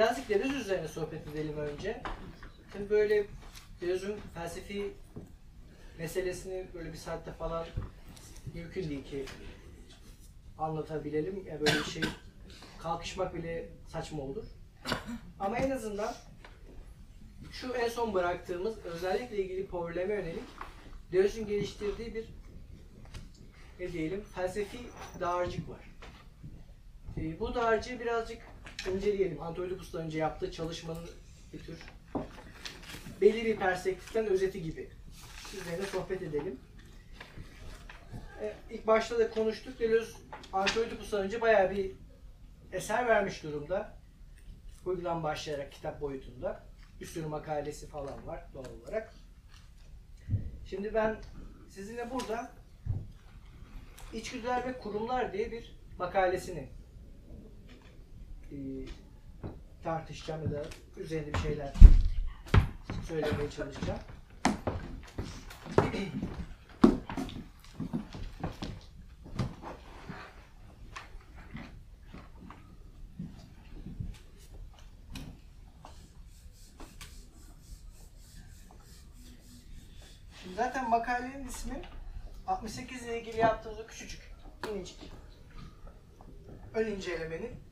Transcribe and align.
Birazcık 0.00 0.28
Deleuze 0.28 0.56
üzerine 0.56 0.88
sohbet 0.88 1.28
edelim 1.28 1.58
önce. 1.58 2.02
Tabii 2.72 2.90
böyle 2.90 3.26
Deleuze'ün 3.80 4.16
felsefi 4.34 4.92
meselesini 5.98 6.66
böyle 6.74 6.92
bir 6.92 6.98
saatte 6.98 7.32
falan 7.32 7.66
mümkün 8.54 8.90
değil 8.90 9.04
ki 9.04 9.24
anlatabilelim. 10.58 11.46
Yani 11.46 11.60
böyle 11.60 11.72
bir 11.72 11.90
şey 11.90 12.02
kalkışmak 12.78 13.34
bile 13.34 13.68
saçma 13.88 14.22
olur. 14.22 14.44
Ama 15.40 15.58
en 15.58 15.70
azından 15.70 16.14
şu 17.52 17.74
en 17.74 17.88
son 17.88 18.14
bıraktığımız 18.14 18.78
özellikle 18.84 19.36
ilgili 19.36 19.66
probleme 19.66 20.14
yönelik 20.14 20.44
Deleuze'ün 21.12 21.46
geliştirdiği 21.46 22.14
bir 22.14 22.24
ne 23.80 23.92
diyelim 23.92 24.24
felsefi 24.34 24.78
dağarcık 25.20 25.68
var. 25.68 25.90
Ee, 27.16 27.40
bu 27.40 27.54
dağarcığı 27.54 28.00
birazcık 28.00 28.49
inceleyelim. 28.86 29.42
Antioidipus'tan 29.42 30.02
önce 30.02 30.18
yaptığı 30.18 30.52
çalışmanın 30.52 31.10
bir 31.52 31.58
tür 31.58 31.78
belli 33.20 33.44
bir 33.44 33.56
perspektiften 33.56 34.26
özeti 34.26 34.62
gibi. 34.62 34.90
Üzerine 35.60 35.86
sohbet 35.86 36.22
edelim. 36.22 36.60
Ee, 38.40 38.54
ilk 38.70 38.86
başta 38.86 39.18
da 39.18 39.30
konuştuk. 39.30 39.80
Deleuze 39.80 40.12
Antioidipus'tan 40.52 41.22
önce 41.22 41.40
bayağı 41.40 41.70
bir 41.70 41.92
eser 42.72 43.06
vermiş 43.06 43.42
durumda. 43.42 43.98
Huygudan 44.84 45.22
başlayarak 45.22 45.72
kitap 45.72 46.00
boyutunda. 46.00 46.66
Bir 47.00 47.06
sürü 47.06 47.26
makalesi 47.26 47.86
falan 47.86 48.26
var 48.26 48.44
doğal 48.54 48.80
olarak. 48.82 49.14
Şimdi 50.66 50.94
ben 50.94 51.16
sizinle 51.68 52.10
burada 52.10 52.52
İçgüdüler 54.12 54.66
ve 54.66 54.78
Kurumlar 54.78 55.32
diye 55.32 55.52
bir 55.52 55.76
makalesini 55.98 56.68
e, 58.52 58.56
tartışacağım 59.82 60.42
ya 60.42 60.50
da 60.50 60.64
üzerinde 60.96 61.34
bir 61.34 61.38
şeyler 61.38 61.72
söylemeye 63.08 63.50
çalışacağım. 63.50 64.00
Zaten 80.56 80.90
makalenin 80.90 81.48
ismi 81.48 81.82
68 82.46 83.02
ile 83.02 83.20
ilgili 83.20 83.36
yaptığımız 83.36 83.80
o 83.80 83.86
küçücük, 83.86 84.20
minicik 84.64 85.12
ön 86.74 86.86
incelemenin 86.86 87.69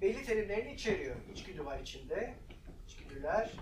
belli 0.00 0.24
terimlerini 0.24 0.72
içeriyor. 0.74 1.16
İçgüdü 1.32 1.64
var 1.64 1.80
içinde, 1.80 2.34
içgüdüler 2.88 3.52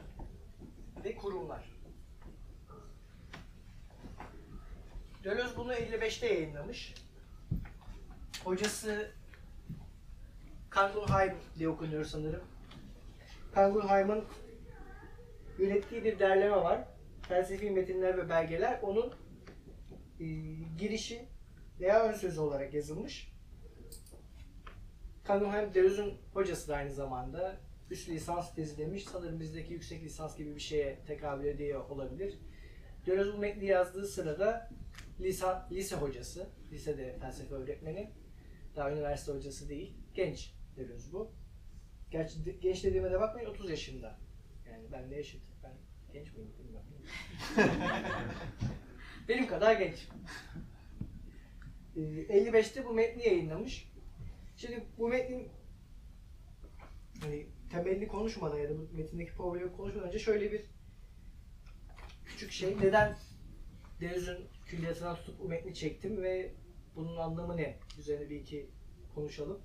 ve 1.05 1.17
kurumlar. 1.17 1.75
Deleuze 5.25 5.57
bunu 5.57 5.75
55'te 5.75 6.27
yayınlamış. 6.27 6.95
Hocası 8.45 9.13
Kangelheim 10.71 11.35
diye 11.59 11.69
okunuyor 11.69 12.05
sanırım. 12.05 12.45
Kangelheim'ın 13.55 14.25
yönettiği 15.59 16.05
bir 16.05 16.19
derleme 16.19 16.57
var. 16.57 16.89
Felsefi 17.29 17.71
metinler 17.71 18.19
ve 18.19 18.29
belgeler. 18.29 18.79
Onun 18.83 19.15
e, 20.21 20.25
girişi 20.79 21.29
veya 21.81 22.05
ön 22.05 22.13
sözü 22.13 22.41
olarak 22.41 22.75
yazılmış. 22.75 23.34
Kangelheim 25.25 25.75
Deleuze'ün 25.75 26.14
hocası 26.34 26.69
da 26.69 26.77
aynı 26.77 26.92
zamanda. 26.92 27.56
Üst 27.91 28.08
lisans 28.08 28.55
tezi 28.55 28.78
demiş. 28.78 29.05
Sanırım 29.12 29.41
bizdeki 29.41 29.72
yüksek 29.72 30.03
lisans 30.05 30.36
gibi 30.36 30.55
bir 30.55 30.61
şeye 30.61 30.98
tekabül 31.06 31.44
ediyor 31.44 31.91
olabilir. 31.91 32.39
Deleuze 33.07 33.33
bu 33.33 33.39
metni 33.39 33.67
yazdığı 33.67 34.07
sırada 34.07 34.70
lise, 35.20 35.46
lise 35.70 35.96
hocası, 35.96 36.46
lisede 36.73 37.17
felsefe 37.20 37.55
öğretmeni. 37.55 38.11
Daha 38.77 38.92
üniversite 38.92 39.33
hocası 39.33 39.68
değil. 39.68 39.95
Genç 40.14 40.55
Deleuze 40.77 41.13
bu. 41.13 41.33
Gerçi 42.11 42.61
genç 42.61 42.84
dediğime 42.84 43.11
de 43.11 43.20
bakmayın 43.20 43.51
30 43.51 43.70
yaşında. 43.70 44.18
Yani 44.70 44.92
ben 44.92 45.11
de 45.11 45.18
eşit. 45.18 45.42
Ben 45.63 45.73
genç 46.13 46.33
miyim 46.33 46.52
bilmiyorum. 46.58 46.89
Benim 49.29 49.46
kadar 49.46 49.74
genç. 49.77 50.08
Ee, 51.96 52.01
55'te 52.01 52.84
bu 52.84 52.92
metni 52.92 53.27
yayınlamış. 53.27 53.94
Şimdi 54.67 54.85
bu 54.98 55.08
metnin 55.08 55.48
hani 57.20 57.47
temelini 57.70 58.08
konuşmadan 58.08 58.58
ya 58.58 58.70
da 58.70 58.79
bu 58.79 58.97
metindeki 58.97 59.33
problemi 59.33 59.73
konuşmadan 59.73 60.08
önce 60.08 60.19
şöyle 60.19 60.52
bir 60.52 60.64
küçük 62.25 62.52
şey. 62.52 62.77
Neden 62.80 63.17
Deleuze'ün 64.01 64.48
külliyatından 64.67 65.17
tutup 65.17 65.41
bu 65.41 65.48
metni 65.48 65.75
çektim 65.75 66.23
ve 66.23 66.55
bunun 66.97 67.17
anlamı 67.17 67.57
ne? 67.57 67.79
Üzerine 67.98 68.30
bir 68.30 68.36
iki 68.36 68.70
konuşalım. 69.14 69.61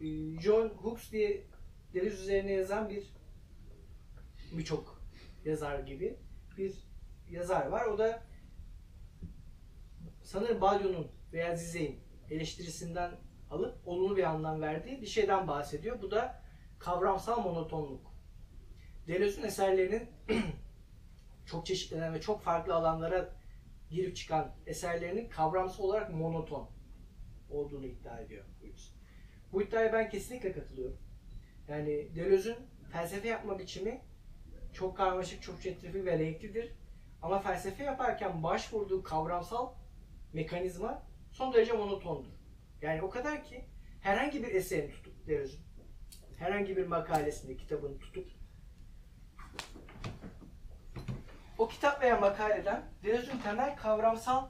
Ee, 0.00 0.40
John 0.40 0.68
Hooks 0.68 1.12
diye 1.12 1.44
Deleuze 1.94 2.22
üzerine 2.22 2.52
yazan 2.52 2.88
bir 2.88 3.14
birçok 4.52 5.02
yazar 5.44 5.78
gibi 5.78 6.16
bir 6.56 6.74
yazar 7.30 7.66
var. 7.66 7.86
O 7.86 7.98
da 7.98 8.22
sanırım 10.22 10.60
Badiou'nun 10.60 11.08
veya 11.32 11.56
Zizek'in 11.56 12.05
eleştirisinden 12.30 13.10
alıp 13.50 13.88
olumlu 13.88 14.16
bir 14.16 14.22
anlam 14.22 14.60
verdiği 14.60 15.02
bir 15.02 15.06
şeyden 15.06 15.48
bahsediyor. 15.48 16.02
Bu 16.02 16.10
da 16.10 16.42
kavramsal 16.78 17.42
monotonluk. 17.42 18.14
Deleuze'ün 19.06 19.44
eserlerinin 19.44 20.08
çok 21.46 21.66
çeşitlenen 21.66 22.14
ve 22.14 22.20
çok 22.20 22.42
farklı 22.42 22.74
alanlara 22.74 23.36
girip 23.90 24.16
çıkan 24.16 24.54
eserlerinin 24.66 25.28
kavramsal 25.28 25.84
olarak 25.84 26.14
monoton 26.14 26.70
olduğunu 27.50 27.86
iddia 27.86 28.20
ediyor. 28.20 28.44
Bu 29.52 29.62
iddiaya 29.62 29.92
ben 29.92 30.10
kesinlikle 30.10 30.52
katılıyorum. 30.52 30.98
Yani 31.68 32.14
Deleuze'ün 32.14 32.56
felsefe 32.92 33.28
yapma 33.28 33.58
biçimi 33.58 34.00
çok 34.72 34.96
karmaşık, 34.96 35.42
çok 35.42 35.62
çetrefil 35.62 36.04
ve 36.04 36.18
renklidir. 36.18 36.72
Ama 37.22 37.38
felsefe 37.38 37.84
yaparken 37.84 38.42
başvurduğu 38.42 39.02
kavramsal 39.02 39.74
mekanizma 40.32 41.05
son 41.36 41.52
derece 41.52 41.72
monotondur. 41.72 42.30
Yani 42.82 43.02
o 43.02 43.10
kadar 43.10 43.44
ki 43.44 43.64
herhangi 44.00 44.42
bir 44.42 44.54
eserini 44.54 44.92
tutup 44.92 45.26
Deleuze'ün, 45.26 45.60
herhangi 46.38 46.76
bir 46.76 46.86
makalesini, 46.86 47.56
kitabını 47.56 47.98
tutup 47.98 48.30
o 51.58 51.68
kitap 51.68 52.02
veya 52.02 52.16
makaleden 52.16 52.82
Deleuze'ün 53.02 53.38
temel 53.38 53.76
kavramsal 53.76 54.48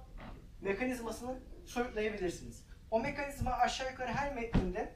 mekanizmasını 0.60 1.40
soyutlayabilirsiniz. 1.64 2.66
O 2.90 3.00
mekanizma 3.00 3.50
aşağı 3.50 3.90
yukarı 3.90 4.12
her 4.12 4.34
metninde 4.34 4.94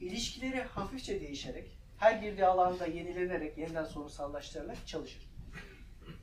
ilişkileri 0.00 0.62
hafifçe 0.62 1.20
değişerek, 1.20 1.78
her 1.98 2.12
girdiği 2.12 2.46
alanda 2.46 2.86
yenilenerek, 2.86 3.58
yeniden 3.58 3.84
sorunsallaştırılarak 3.84 4.86
çalışır. 4.86 5.30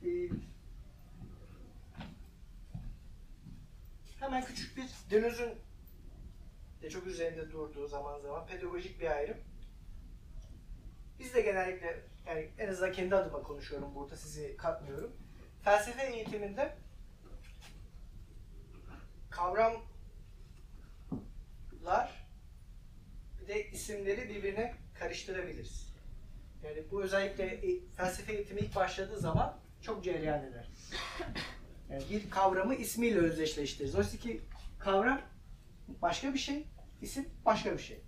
Ee, 0.04 0.08
hemen 4.20 4.44
küçük 4.44 4.76
bir 4.76 4.90
Deleuze'ün 5.10 5.54
de 6.82 6.90
çok 6.90 7.06
üzerinde 7.06 7.50
durduğu 7.50 7.86
zaman 7.86 8.20
zaman 8.20 8.46
pedagojik 8.46 9.00
bir 9.00 9.10
ayrım. 9.10 9.36
Biz 11.18 11.34
de 11.34 11.40
genellikle, 11.40 12.00
yani 12.26 12.50
en 12.58 12.68
azından 12.68 12.92
kendi 12.92 13.16
adıma 13.16 13.42
konuşuyorum 13.42 13.94
burada, 13.94 14.16
sizi 14.16 14.56
katmıyorum. 14.56 15.16
Felsefe 15.62 16.06
eğitiminde 16.06 16.76
kavramlar 19.30 19.82
bir 23.40 23.48
de 23.48 23.70
isimleri 23.70 24.28
birbirine 24.28 24.74
karıştırabiliriz. 24.98 25.94
Yani 26.62 26.90
bu 26.90 27.02
özellikle 27.02 27.44
e- 27.44 27.88
felsefe 27.96 28.32
eğitimi 28.32 28.60
ilk 28.60 28.76
başladığı 28.76 29.18
zaman 29.18 29.58
çok 29.82 30.04
cereyan 30.04 30.44
eder. 30.44 30.68
Bir 32.10 32.30
kavramı 32.30 32.74
ismiyle 32.74 33.18
özdeşleştiririz. 33.18 33.94
Oysa 33.94 34.16
ki 34.16 34.40
kavram 34.78 35.20
başka 36.02 36.34
bir 36.34 36.38
şey, 36.38 36.66
isim 37.00 37.28
başka 37.44 37.72
bir 37.72 37.78
şey. 37.78 38.00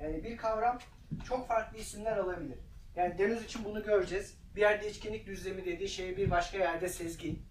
Yani 0.00 0.24
bir 0.24 0.36
kavram 0.36 0.78
çok 1.24 1.48
farklı 1.48 1.78
isimler 1.78 2.16
alabilir. 2.16 2.58
Yani 2.96 3.18
Deleuze 3.18 3.44
için 3.44 3.64
bunu 3.64 3.82
göreceğiz. 3.84 4.38
Bir 4.56 4.60
yerde 4.60 4.90
içkinlik 4.90 5.26
düzlemi 5.26 5.64
dediği 5.64 5.88
şey 5.88 6.16
bir 6.16 6.30
başka 6.30 6.58
yerde 6.58 6.88
sezgi, 6.88 7.42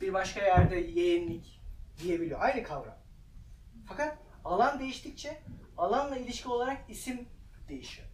bir 0.00 0.12
başka 0.12 0.40
yerde 0.40 0.76
yeğenlik 0.76 1.60
diyebiliyor. 2.02 2.40
Aynı 2.40 2.62
kavram. 2.62 2.98
Fakat 3.88 4.18
alan 4.44 4.80
değiştikçe 4.80 5.42
alanla 5.78 6.16
ilişki 6.16 6.48
olarak 6.48 6.90
isim 6.90 7.28
değişiyor. 7.68 8.08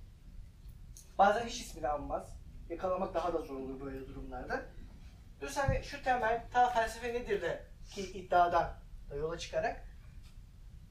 Bazen 1.19 1.47
hiç 1.47 1.61
ismini 1.61 1.89
almaz. 1.89 2.37
Yakalamak 2.71 3.15
daha 3.15 3.33
da 3.33 3.39
zor 3.39 3.57
olur 3.57 3.81
böyle 3.81 4.09
durumlarda. 4.09 4.67
Biz 5.45 5.57
hani 5.59 5.85
şu 5.85 6.03
temel 6.03 6.45
ta 6.53 6.71
felsefe 6.71 7.15
nedir 7.15 7.43
de 7.43 7.67
ki 7.91 8.03
iddiadan 8.03 8.73
da 9.11 9.15
yola 9.15 9.39
çıkarak 9.39 9.85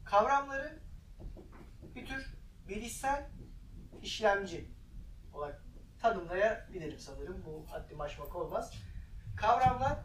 kavramları 0.05 0.79
bir 1.95 2.05
tür 2.05 2.33
bilişsel 2.67 3.29
işlemci 4.01 4.71
olarak 5.33 5.63
tanımlayabilirim 6.01 6.99
sanırım. 6.99 7.43
Bu 7.45 7.65
haddim 7.71 8.01
aşmak 8.01 8.35
olmaz. 8.35 8.73
Kavramlar 9.37 9.97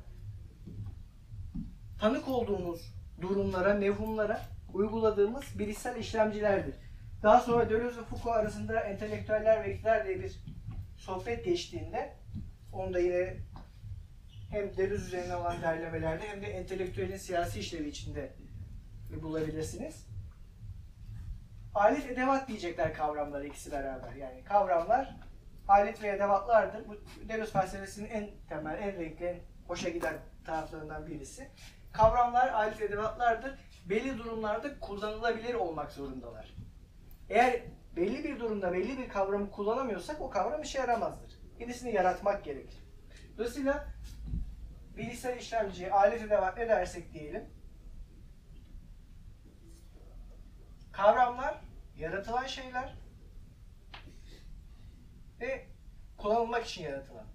tanık 2.00 2.28
olduğumuz 2.28 2.94
durumlara, 3.20 3.74
mevhumlara 3.74 4.40
uyguladığımız 4.74 5.58
bilişsel 5.58 5.96
işlemcilerdir. 5.96 6.74
Daha 7.22 7.40
sonra 7.40 7.70
Deleuze 7.70 8.00
ve 8.00 8.04
Foucault 8.04 8.36
arasında 8.36 8.80
entelektüeller 8.80 9.64
ve 9.64 9.74
iktidar 9.74 10.06
diye 10.06 10.20
bir 10.20 10.40
sohbet 10.96 11.44
geçtiğinde 11.44 12.16
onu 12.72 12.94
da 12.94 12.98
yine 12.98 13.36
hem 14.50 14.76
Deleuze 14.76 15.06
üzerine 15.06 15.36
olan 15.36 15.62
derlemelerde 15.62 16.28
hem 16.28 16.42
de 16.42 16.46
entelektüelin 16.46 17.16
siyasi 17.16 17.60
işlevi 17.60 17.88
içinde 17.88 18.32
bulabilirsiniz. 19.22 20.06
Alet 21.74 22.10
edevat 22.10 22.48
diyecekler 22.48 22.94
kavramlar 22.94 23.44
ikisi 23.44 23.72
beraber. 23.72 24.12
Yani 24.12 24.44
kavramlar 24.44 25.16
alet 25.68 26.02
ve 26.02 26.08
edevatlardır. 26.08 26.88
Bu 26.88 26.96
Deleuze 27.28 27.52
felsefesinin 27.52 28.08
en 28.08 28.30
temel, 28.48 28.78
en 28.82 28.98
renkli, 28.98 29.26
en 29.26 29.40
hoşa 29.66 29.88
giden 29.88 30.14
taraflarından 30.44 31.06
birisi. 31.06 31.48
Kavramlar 31.92 32.48
alet 32.48 32.80
edevatlardır. 32.80 33.58
Belli 33.84 34.18
durumlarda 34.18 34.80
kullanılabilir 34.80 35.54
olmak 35.54 35.92
zorundalar. 35.92 36.54
Eğer 37.28 37.62
belli 37.96 38.24
bir 38.24 38.40
durumda 38.40 38.72
belli 38.72 38.98
bir 38.98 39.08
kavramı 39.08 39.50
kullanamıyorsak 39.50 40.20
o 40.20 40.30
kavram 40.30 40.62
işe 40.62 40.78
yaramazdır. 40.78 41.38
Yenisini 41.58 41.94
yaratmak 41.94 42.44
gerekir. 42.44 42.78
Dolayısıyla 43.38 43.86
bilgisayar 44.98 45.36
işlemciye 45.36 45.92
alet 45.92 46.22
edevat 46.22 46.58
ne 46.58 46.68
dersek 46.68 47.12
diyelim. 47.12 47.44
Kavramlar 50.92 51.60
yaratılan 51.96 52.46
şeyler 52.46 52.94
ve 55.40 55.66
kullanılmak 56.16 56.66
için 56.66 56.82
yaratılan. 56.82 57.26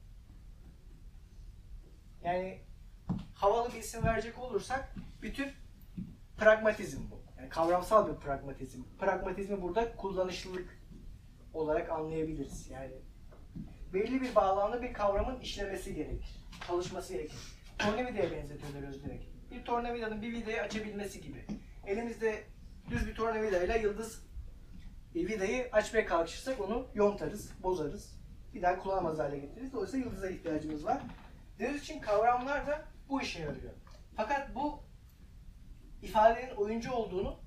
Yani 2.23 2.61
havalı 3.35 3.73
bir 3.73 3.79
isim 3.79 4.03
verecek 4.03 4.39
olursak 4.39 4.95
bütün 5.21 5.51
pragmatizm 6.37 7.11
bu. 7.11 7.23
Yani 7.37 7.49
kavramsal 7.49 8.07
bir 8.07 8.19
pragmatizm. 8.19 8.83
Pragmatizmi 8.99 9.61
burada 9.61 9.95
kullanışlılık 9.95 10.83
olarak 11.53 11.89
anlayabiliriz. 11.89 12.69
Yani 12.69 12.93
belli 13.93 14.21
bir 14.21 14.35
bağlamda 14.35 14.81
bir 14.81 14.93
kavramın 14.93 15.39
işlemesi 15.39 15.95
gerekir. 15.95 16.45
Çalışması 16.67 17.13
gerekir. 17.13 17.37
Tornavida'ya 17.79 18.31
benzetiyorlar 18.31 18.87
Özdirek. 18.87 19.29
Bir 19.51 19.65
tornavidanın 19.65 20.21
bir 20.21 20.33
vidayı 20.33 20.61
açabilmesi 20.61 21.21
gibi. 21.21 21.45
Elimizde 21.87 22.43
düz 22.89 23.07
bir 23.07 23.15
tornavidayla 23.15 23.75
yıldız 23.75 24.23
vidayı 25.15 25.69
açmaya 25.71 26.05
kalkışırsak 26.05 26.61
onu 26.61 26.87
yontarız, 26.95 27.51
bozarız. 27.63 28.19
Bir 28.53 28.61
daha 28.61 28.79
kullanamaz 28.79 29.19
hale 29.19 29.39
getiririz. 29.39 29.73
Dolayısıyla 29.73 30.05
yıldıza 30.05 30.29
ihtiyacımız 30.29 30.85
var. 30.85 31.01
Deleuze 31.59 31.77
için 31.77 31.99
kavramlar 31.99 32.67
da 32.67 32.85
bu 33.09 33.21
işe 33.21 33.41
yarıyor. 33.41 33.73
Fakat 34.15 34.55
bu 34.55 34.83
ifadenin 36.01 36.55
oyuncu 36.55 36.91
olduğunu 36.91 37.39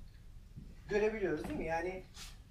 görebiliyoruz 0.89 1.43
değil 1.43 1.59
mi? 1.59 1.65
Yani 1.65 2.03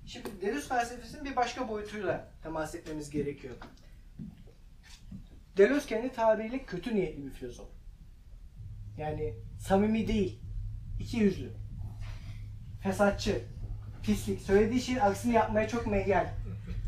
şimdi 0.07 0.41
Deleuze 0.41 0.69
felsefesinin 0.69 1.25
bir 1.25 1.37
başka 1.37 1.69
boyutuyla 1.69 2.29
temas 2.43 2.75
etmemiz 2.75 3.11
gerekiyor. 3.11 3.55
Deleuze 5.57 5.87
kendi 5.87 6.13
tabiriyle 6.13 6.65
kötü 6.65 6.95
niyetli 6.95 7.27
bir 7.27 7.31
filozof. 7.31 7.69
Yani 8.99 9.35
samimi 9.59 10.09
değil, 10.09 10.41
iki 11.01 11.17
yüzlü, 11.17 11.53
fesatçı, 12.83 13.41
pislik, 14.03 14.41
söylediği 14.41 14.81
şeyin 14.81 14.99
aksini 14.99 15.35
yapmaya 15.35 15.69
çok 15.69 15.87
meyyal. 15.87 16.27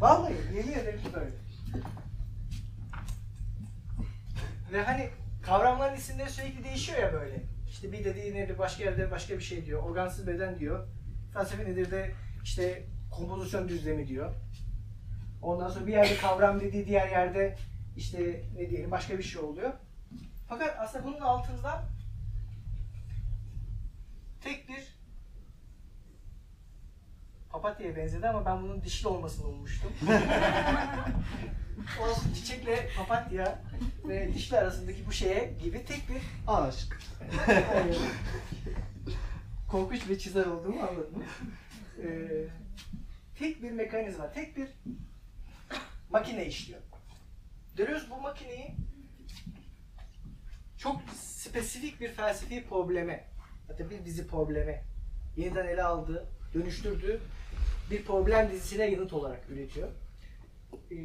Vallahi 0.00 0.34
yemin 0.56 0.72
ederim 0.72 1.00
böyle. 1.14 1.30
Ve 4.72 4.82
hani 4.82 5.08
kavramların 5.42 5.96
isimleri 5.96 6.30
sürekli 6.30 6.64
değişiyor 6.64 6.98
ya 6.98 7.12
böyle. 7.12 7.42
İşte 7.68 7.92
bir 7.92 8.04
dediği 8.04 8.34
nedir, 8.34 8.58
başka 8.58 8.84
yerde 8.84 9.10
başka 9.10 9.34
bir 9.34 9.42
şey 9.42 9.66
diyor. 9.66 9.82
Organsız 9.82 10.26
beden 10.26 10.58
diyor. 10.58 10.88
Felsefe 11.34 11.64
nedir 11.64 11.90
de 11.90 12.12
işte 12.44 12.82
kompozisyon 13.10 13.68
düzlemi 13.68 14.08
diyor. 14.08 14.34
Ondan 15.42 15.68
sonra 15.68 15.86
bir 15.86 15.92
yerde 15.92 16.16
kavram 16.16 16.60
dediği 16.60 16.86
diğer 16.86 17.08
yerde 17.08 17.56
işte 17.98 18.44
ne 18.56 18.70
diyelim 18.70 18.90
başka 18.90 19.18
bir 19.18 19.22
şey 19.22 19.42
oluyor. 19.42 19.72
Fakat 20.48 20.76
aslında 20.78 21.04
bunun 21.04 21.20
altında 21.20 21.84
tek 24.40 24.68
bir 24.68 24.98
papatya'ya 27.50 27.96
benzedi 27.96 28.28
ama 28.28 28.46
ben 28.46 28.62
bunun 28.62 28.82
dişli 28.82 29.08
olmasını 29.08 29.46
ummuştum. 29.46 29.92
o 32.00 32.34
çiçekle 32.34 32.88
papatya 32.96 33.62
ve 34.04 34.34
dişli 34.34 34.56
arasındaki 34.56 35.06
bu 35.06 35.12
şeye 35.12 35.54
gibi 35.62 35.84
tek 35.84 36.02
bir 36.08 36.22
Aşk. 36.46 37.00
Korkunç 39.68 40.08
bir 40.08 40.18
çizer 40.18 40.46
olduğumu 40.46 40.80
anladım. 40.80 41.24
Ee, 42.02 42.08
tek 43.38 43.62
bir 43.62 43.70
mekanizma, 43.70 44.32
tek 44.32 44.56
bir 44.56 44.68
makine 46.10 46.46
işliyor. 46.46 46.80
Deleuze 47.78 48.10
bu 48.10 48.20
makineyi 48.20 48.74
çok 50.78 51.00
spesifik 51.14 52.00
bir 52.00 52.08
felsefi 52.08 52.66
probleme, 52.66 53.24
hatta 53.68 53.90
bir 53.90 54.04
dizi 54.04 54.26
probleme 54.26 54.84
yeniden 55.36 55.66
ele 55.66 55.82
aldığı, 55.82 56.28
dönüştürdüğü 56.54 57.20
bir 57.90 58.04
problem 58.04 58.50
dizisine 58.50 58.90
yanıt 58.90 59.12
olarak 59.12 59.50
üretiyor. 59.50 59.88
Ee, 60.90 60.96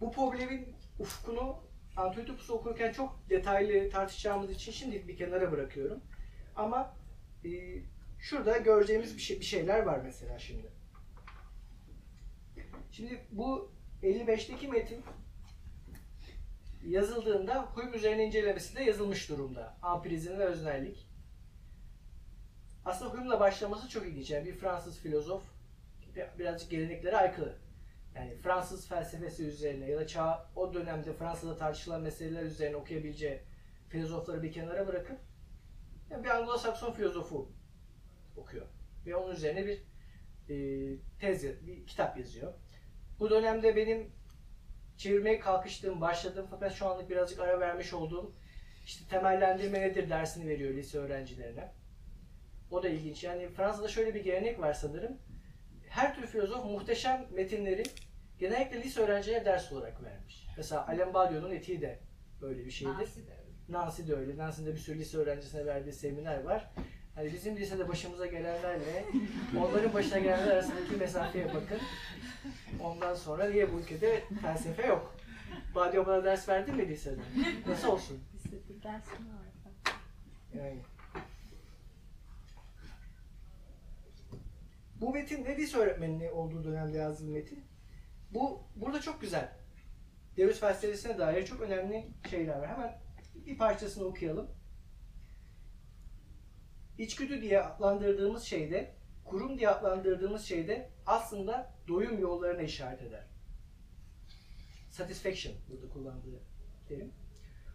bu 0.00 0.12
problemin 0.12 0.74
ufkunu 0.98 1.56
Antiochus'u 1.96 2.54
okurken 2.54 2.92
çok 2.92 3.30
detaylı 3.30 3.90
tartışacağımız 3.90 4.50
için 4.50 4.72
şimdilik 4.72 5.08
bir 5.08 5.16
kenara 5.16 5.52
bırakıyorum. 5.52 6.00
Ama 6.56 6.96
e, 7.44 7.50
şurada 8.20 8.58
göreceğimiz 8.58 9.16
bir, 9.16 9.22
şey, 9.22 9.40
bir 9.40 9.44
şeyler 9.44 9.82
var 9.82 10.00
mesela 10.04 10.38
şimdi. 10.38 10.70
Şimdi 12.92 13.20
bu 13.32 13.72
55'teki 14.02 14.68
metin 14.68 15.04
yazıldığında 16.84 17.62
Hume 17.62 17.96
üzerine 17.96 18.26
incelemesi 18.26 18.76
de 18.76 18.82
yazılmış 18.82 19.28
durumda. 19.28 19.76
Ampirizm 19.82 20.38
ve 20.38 20.44
öznellik. 20.44 21.06
Aslında 22.84 23.12
Hume'la 23.12 23.40
başlaması 23.40 23.88
çok 23.88 24.06
ilginç. 24.06 24.30
Yani 24.30 24.46
bir 24.46 24.54
Fransız 24.54 24.98
filozof 24.98 25.42
birazcık 26.38 26.70
geleneklere 26.70 27.16
aykırı. 27.16 27.56
Yani 28.14 28.36
Fransız 28.36 28.88
felsefesi 28.88 29.44
üzerine 29.44 29.90
ya 29.90 30.00
da 30.00 30.06
çağ, 30.06 30.50
o 30.56 30.74
dönemde 30.74 31.12
Fransa'da 31.12 31.56
tartışılan 31.56 32.02
meseleler 32.02 32.42
üzerine 32.42 32.76
okuyabileceği 32.76 33.40
filozofları 33.88 34.42
bir 34.42 34.52
kenara 34.52 34.86
bırakıp 34.86 35.18
yani 36.10 36.24
bir 36.24 36.28
Anglo-Sakson 36.28 36.92
filozofu 36.92 37.52
okuyor. 38.36 38.66
Ve 39.06 39.16
onun 39.16 39.34
üzerine 39.34 39.66
bir 39.66 39.82
e, 40.48 40.96
tez, 41.20 41.66
bir 41.66 41.86
kitap 41.86 42.18
yazıyor. 42.18 42.52
Bu 43.18 43.30
dönemde 43.30 43.76
benim 43.76 44.12
çevirmeye 45.00 45.40
kalkıştığım, 45.40 46.00
başladığım 46.00 46.46
fakat 46.50 46.72
şu 46.74 46.86
anlık 46.86 47.10
birazcık 47.10 47.40
ara 47.40 47.60
vermiş 47.60 47.92
olduğum 47.92 48.34
işte 48.86 49.04
temellendirme 49.08 49.80
nedir 49.80 50.10
dersini 50.10 50.48
veriyor 50.48 50.74
lise 50.74 50.98
öğrencilerine. 50.98 51.72
O 52.70 52.82
da 52.82 52.88
ilginç. 52.88 53.24
Yani 53.24 53.48
Fransa'da 53.48 53.88
şöyle 53.88 54.14
bir 54.14 54.24
gelenek 54.24 54.60
var 54.60 54.72
sanırım. 54.72 55.18
Her 55.88 56.14
tür 56.14 56.26
filozof 56.26 56.64
muhteşem 56.64 57.26
metinleri 57.32 57.82
genellikle 58.38 58.82
lise 58.82 59.00
öğrencilerine 59.00 59.44
ders 59.44 59.72
olarak 59.72 60.02
vermiş. 60.02 60.46
Mesela 60.56 60.88
Alain 60.88 61.14
Badiou'nun 61.14 61.50
etiği 61.50 61.80
de 61.80 61.98
böyle 62.40 62.66
bir 62.66 62.70
şeydir. 62.70 62.92
Nancy 62.92 63.20
de 63.20 63.32
öyle. 63.32 63.50
Nancy 63.68 64.08
de 64.08 64.14
öyle. 64.14 64.36
Nancy'de 64.36 64.72
bir 64.72 64.78
sürü 64.78 64.98
lise 64.98 65.18
öğrencisine 65.18 65.66
verdiği 65.66 65.92
seminer 65.92 66.42
var. 66.42 66.70
Hani 67.20 67.32
bizim 67.32 67.56
lisede 67.56 67.88
başımıza 67.88 68.26
gelenlerle 68.26 69.04
onların 69.58 69.94
başına 69.94 70.18
gelenler 70.18 70.50
arasındaki 70.50 70.96
mesafeye 70.96 71.48
bakın. 71.48 71.78
Ondan 72.82 73.14
sonra 73.14 73.48
niye 73.48 73.72
bu 73.72 73.80
ülkede 73.80 74.24
felsefe 74.42 74.86
yok? 74.86 75.16
Badiou 75.74 76.06
bana 76.06 76.24
ders 76.24 76.48
verdi 76.48 76.72
mi 76.72 76.88
lisede? 76.88 77.20
Nasıl 77.66 77.88
olsun? 77.88 78.20
Lisede 78.34 78.82
dersim 78.82 79.28
var. 79.28 79.94
Yani. 80.54 80.80
Bu 85.00 85.12
metin 85.12 85.44
ne 85.44 85.56
lise 85.56 85.78
öğretmenliği 85.78 86.30
olduğu 86.30 86.64
dönemde 86.64 86.98
yazdığım 86.98 87.32
metin. 87.32 87.64
Bu 88.30 88.62
burada 88.76 89.00
çok 89.00 89.20
güzel. 89.20 89.52
Deleuze 90.36 90.60
felsefesine 90.60 91.18
dair 91.18 91.46
çok 91.46 91.60
önemli 91.60 92.06
şeyler 92.30 92.58
var. 92.58 92.68
Hemen 92.68 92.98
bir 93.46 93.58
parçasını 93.58 94.04
okuyalım. 94.04 94.59
İçgüdü 97.00 97.42
diye 97.42 97.62
adlandırdığımız 97.62 98.42
şeyde, 98.42 98.94
kurum 99.24 99.58
diye 99.58 99.68
adlandırdığımız 99.68 100.44
şeyde 100.44 100.90
aslında 101.06 101.74
doyum 101.88 102.18
yollarına 102.18 102.62
işaret 102.62 103.02
eder. 103.02 103.26
Satisfaction 104.90 105.54
burada 105.70 105.88
kullandığı 105.88 106.40
terim. 106.88 107.12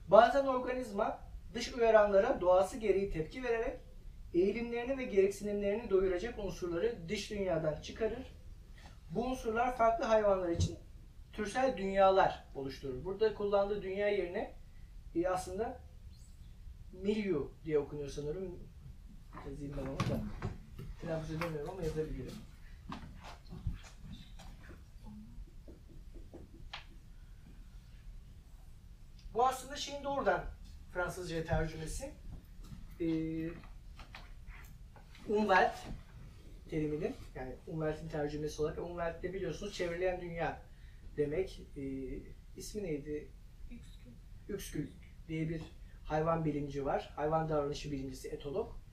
Bazen 0.08 0.46
organizma 0.46 1.20
dış 1.54 1.74
uyaranlara 1.74 2.42
doğası 2.42 2.78
gereği 2.78 3.10
tepki 3.10 3.44
vererek 3.44 3.80
eğilimlerini 4.34 4.98
ve 4.98 5.04
gereksinimlerini 5.04 5.90
doyuracak 5.90 6.40
unsurları 6.40 7.10
dış 7.10 7.32
dünyadan 7.32 7.82
çıkarır. 7.82 8.36
Bu 9.10 9.26
unsurlar 9.26 9.78
farklı 9.78 10.06
hayvanlar 10.06 10.50
için 10.50 10.78
türsel 11.34 11.78
dünyalar 11.78 12.46
oluşturur. 12.56 13.06
Burada 13.06 13.34
kullandığı 13.34 13.82
dünya 13.82 14.10
yerine 14.10 14.54
e, 15.16 15.28
aslında 15.28 15.80
milieu 16.94 17.52
diye 17.64 17.80
okunuyor 17.80 18.10
sanırım. 18.10 18.75
Yazayım 19.50 19.78
ben 19.78 19.88
onu 19.88 20.00
da. 20.00 20.24
Telaffuz 21.02 21.32
edemiyorum 21.32 21.70
ama 21.70 21.84
yazabilirim. 21.84 22.34
Bu 29.34 29.48
aslında 29.48 29.76
şeyin 29.76 30.04
doğrudan 30.04 30.46
Fransızca 30.94 31.44
tercümesi. 31.44 32.14
Ee, 33.00 33.50
Umwelt 35.28 35.76
teriminin 36.70 37.16
yani 37.36 37.56
Umwelt'in 37.68 38.08
tercümesi 38.10 38.62
olarak 38.62 38.78
Umwelt 38.78 39.24
de 39.24 39.34
biliyorsunuz 39.34 39.74
çevrilen 39.74 40.22
dünya 40.22 40.62
demek. 41.18 41.62
Ee, 41.78 41.82
ismi 42.56 42.84
neydi? 42.84 43.32
Üskül 44.50 44.88
diye 45.28 45.50
bir 45.50 45.62
hayvan 46.04 46.46
bilimci 46.46 46.86
var. 46.86 47.14
Hayvan 47.16 47.50
davranışı 47.50 47.92
bilimcisi 47.92 48.28
etolog. 48.28 48.85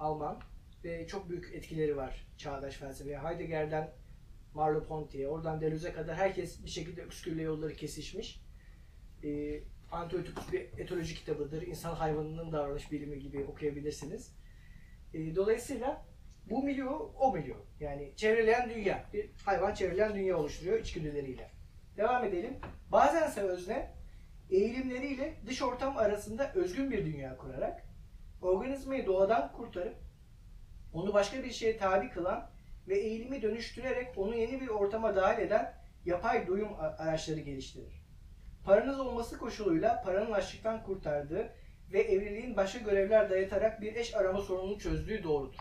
Alman 0.00 0.40
ve 0.84 1.06
çok 1.06 1.30
büyük 1.30 1.54
etkileri 1.54 1.96
var 1.96 2.26
çağdaş 2.36 2.74
felsefeye. 2.76 3.18
Heidegger'den 3.18 3.90
Merleau-Ponty'ye, 4.54 5.28
oradan 5.28 5.60
Deleuze'e 5.60 5.92
kadar 5.92 6.16
herkes 6.16 6.64
bir 6.64 6.70
şekilde 6.70 7.02
Üskül'le 7.02 7.42
yolları 7.42 7.74
kesişmiş. 7.74 8.40
Ee, 9.24 9.60
Antiötopus 9.92 10.52
bir 10.52 10.60
etoloji 10.60 11.14
kitabıdır. 11.14 11.62
İnsan 11.62 11.94
hayvanının 11.94 12.52
davranış 12.52 12.92
bilimi 12.92 13.18
gibi 13.18 13.44
okuyabilirsiniz. 13.44 14.32
Ee, 15.14 15.36
dolayısıyla 15.36 16.06
bu 16.50 16.62
milyo 16.62 17.12
o 17.18 17.32
milyo. 17.32 17.56
Yani 17.80 18.12
çevreleyen 18.16 18.70
dünya. 18.70 19.04
Bir 19.12 19.30
hayvan 19.44 19.74
çevreleyen 19.74 20.14
dünya 20.14 20.36
oluşturuyor 20.38 20.80
içgüdüleriyle. 20.80 21.50
Devam 21.96 22.24
edelim. 22.24 22.54
Bazense 22.92 23.40
özne 23.40 23.94
eğilimleriyle 24.50 25.34
dış 25.46 25.62
ortam 25.62 25.96
arasında 25.96 26.52
özgün 26.54 26.90
bir 26.90 27.06
dünya 27.06 27.36
kurarak 27.36 27.87
organizmayı 28.42 29.06
doğadan 29.06 29.52
kurtarıp 29.52 29.96
onu 30.92 31.14
başka 31.14 31.42
bir 31.42 31.50
şeye 31.50 31.76
tabi 31.76 32.10
kılan 32.10 32.50
ve 32.88 32.98
eğilimi 32.98 33.42
dönüştürerek 33.42 34.18
onu 34.18 34.34
yeni 34.34 34.60
bir 34.60 34.68
ortama 34.68 35.16
dahil 35.16 35.42
eden 35.42 35.74
yapay 36.04 36.46
doyum 36.46 36.68
araçları 36.98 37.40
geliştirir. 37.40 38.02
Paranız 38.64 39.00
olması 39.00 39.38
koşuluyla 39.38 40.02
paranın 40.04 40.32
açlıktan 40.32 40.82
kurtardığı 40.82 41.52
ve 41.92 42.00
evliliğin 42.00 42.56
başka 42.56 42.78
görevler 42.78 43.30
dayatarak 43.30 43.80
bir 43.80 43.96
eş 43.96 44.14
arama 44.14 44.40
sorununu 44.40 44.78
çözdüğü 44.78 45.22
doğrudur. 45.22 45.58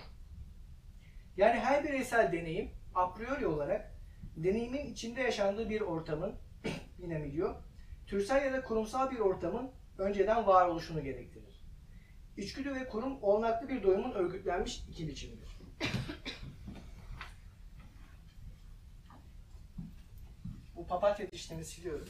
Yani 1.37 1.59
her 1.59 1.83
bireysel 1.83 2.31
deneyim 2.31 2.71
a 2.95 3.13
priori 3.13 3.47
olarak 3.47 3.91
deneyimin 4.35 4.85
içinde 4.85 5.21
yaşandığı 5.21 5.69
bir 5.69 5.81
ortamın 5.81 6.35
yine 6.97 7.17
miliyor, 7.17 7.55
türsel 8.07 8.45
ya 8.45 8.53
da 8.53 8.63
kurumsal 8.63 9.11
bir 9.11 9.19
ortamın 9.19 9.71
önceden 9.97 10.47
var 10.47 10.67
oluşunu 10.67 11.03
gerektirir. 11.03 11.46
İçgüdü 12.37 12.75
ve 12.75 12.87
kurum 12.87 13.23
olanaklı 13.23 13.69
bir 13.69 13.83
doyumun 13.83 14.11
örgütlenmiş 14.11 14.83
iki 14.89 15.07
biçimidir. 15.07 15.57
Bu 20.75 20.87
papatya 20.87 21.31
dişlerini 21.31 21.65
siliyorum. 21.65 22.09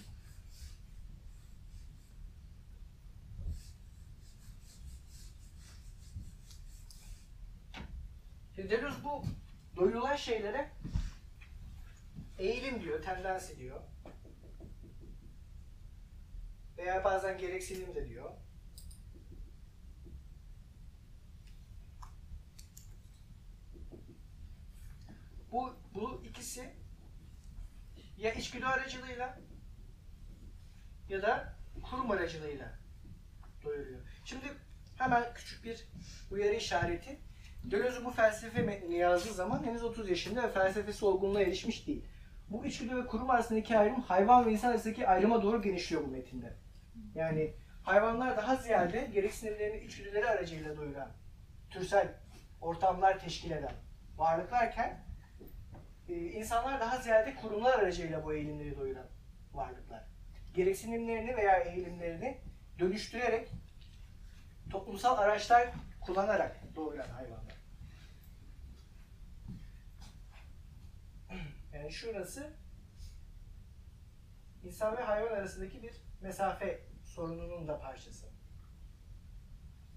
Deleuze 8.57 9.03
bu 9.03 9.23
doyulan 9.75 10.15
şeylere 10.15 10.71
eğilim 12.37 12.81
diyor, 12.81 13.03
tendansi 13.03 13.59
diyor. 13.59 13.81
Veya 16.77 17.03
bazen 17.03 17.37
gereksinim 17.37 17.95
de 17.95 18.09
diyor. 18.09 18.31
Bu, 25.51 25.75
bu 25.93 26.23
ikisi 26.25 26.73
ya 28.17 28.33
içgüdü 28.33 28.65
aracılığıyla 28.65 29.39
ya 31.09 31.21
da 31.21 31.55
kurum 31.83 32.11
aracılığıyla 32.11 32.79
doyuruyor. 33.63 33.99
Şimdi 34.25 34.45
hemen 34.97 35.33
küçük 35.33 35.63
bir 35.63 35.87
uyarı 36.31 36.55
işareti. 36.55 37.19
Deleuze 37.63 38.05
bu 38.05 38.11
felsefe 38.11 38.61
metnini 38.61 38.97
yazdığı 38.97 39.33
zaman 39.33 39.63
henüz 39.63 39.83
30 39.83 40.09
yaşında 40.09 40.43
ve 40.43 40.51
felsefesi 40.51 41.05
olgunluğa 41.05 41.41
erişmiş 41.41 41.87
değil. 41.87 42.05
Bu 42.49 42.65
içgüdü 42.65 42.95
ve 42.95 43.05
kurum 43.05 43.29
arasındaki 43.29 43.77
ayrım 43.77 44.01
hayvan 44.01 44.45
ve 44.45 44.51
insan 44.51 44.69
arasındaki 44.69 45.07
ayrıma 45.07 45.43
doğru 45.43 45.61
genişliyor 45.61 46.03
bu 46.03 46.07
metinde. 46.07 46.53
Yani 47.15 47.53
hayvanlar 47.83 48.37
daha 48.37 48.55
ziyade 48.55 49.09
gereksinimlerini 49.13 49.85
içgüdüleri 49.85 50.29
aracıyla 50.29 50.77
doyuran, 50.77 51.11
türsel 51.69 52.13
ortamlar 52.61 53.19
teşkil 53.19 53.51
eden 53.51 53.73
varlıklarken 54.17 55.06
e, 56.09 56.13
insanlar 56.13 56.79
daha 56.79 56.97
ziyade 56.97 57.35
kurumlar 57.35 57.79
aracıyla 57.79 58.23
bu 58.23 58.33
eğilimleri 58.33 58.77
doyuran 58.77 59.07
varlıklar. 59.53 60.03
Gereksinimlerini 60.53 61.37
veya 61.37 61.57
eğilimlerini 61.57 62.41
dönüştürerek 62.79 63.49
toplumsal 64.69 65.17
araçlar 65.17 65.69
kullanarak 66.01 66.75
doğuran 66.75 67.09
hayvanlar. 67.09 67.57
Yani 71.73 71.91
şurası 71.91 72.53
insan 74.63 74.97
ve 74.97 75.01
hayvan 75.01 75.31
arasındaki 75.31 75.83
bir 75.83 75.93
mesafe 76.21 76.79
sorununun 77.03 77.67
da 77.67 77.79
parçası. 77.79 78.27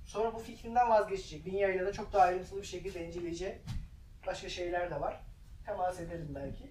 Sonra 0.06 0.34
bu 0.34 0.38
fikrinden 0.38 0.90
vazgeçecek. 0.90 1.44
Dünyayla 1.44 1.86
da 1.86 1.92
çok 1.92 2.12
daha 2.12 2.22
ayrıntılı 2.22 2.62
bir 2.62 2.66
şekilde 2.66 3.06
inceleyecek 3.06 3.60
başka 4.26 4.48
şeyler 4.48 4.90
de 4.90 5.00
var. 5.00 5.29
Temas 5.70 6.00
edelim 6.00 6.28
belki. 6.34 6.70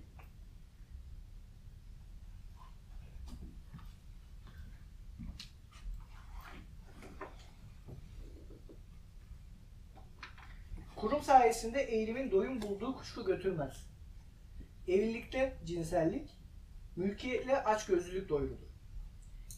Kurum 10.96 11.24
sayesinde 11.24 11.82
eğilimin 11.82 12.32
doyum 12.32 12.62
bulduğu 12.62 12.96
kuşku 12.96 13.26
götürmez. 13.26 13.88
Evlilikte 14.88 15.58
cinsellik, 15.66 16.30
mülkiyetle 16.96 17.64
açgözlülük 17.64 18.30
doyurudur. 18.30 18.70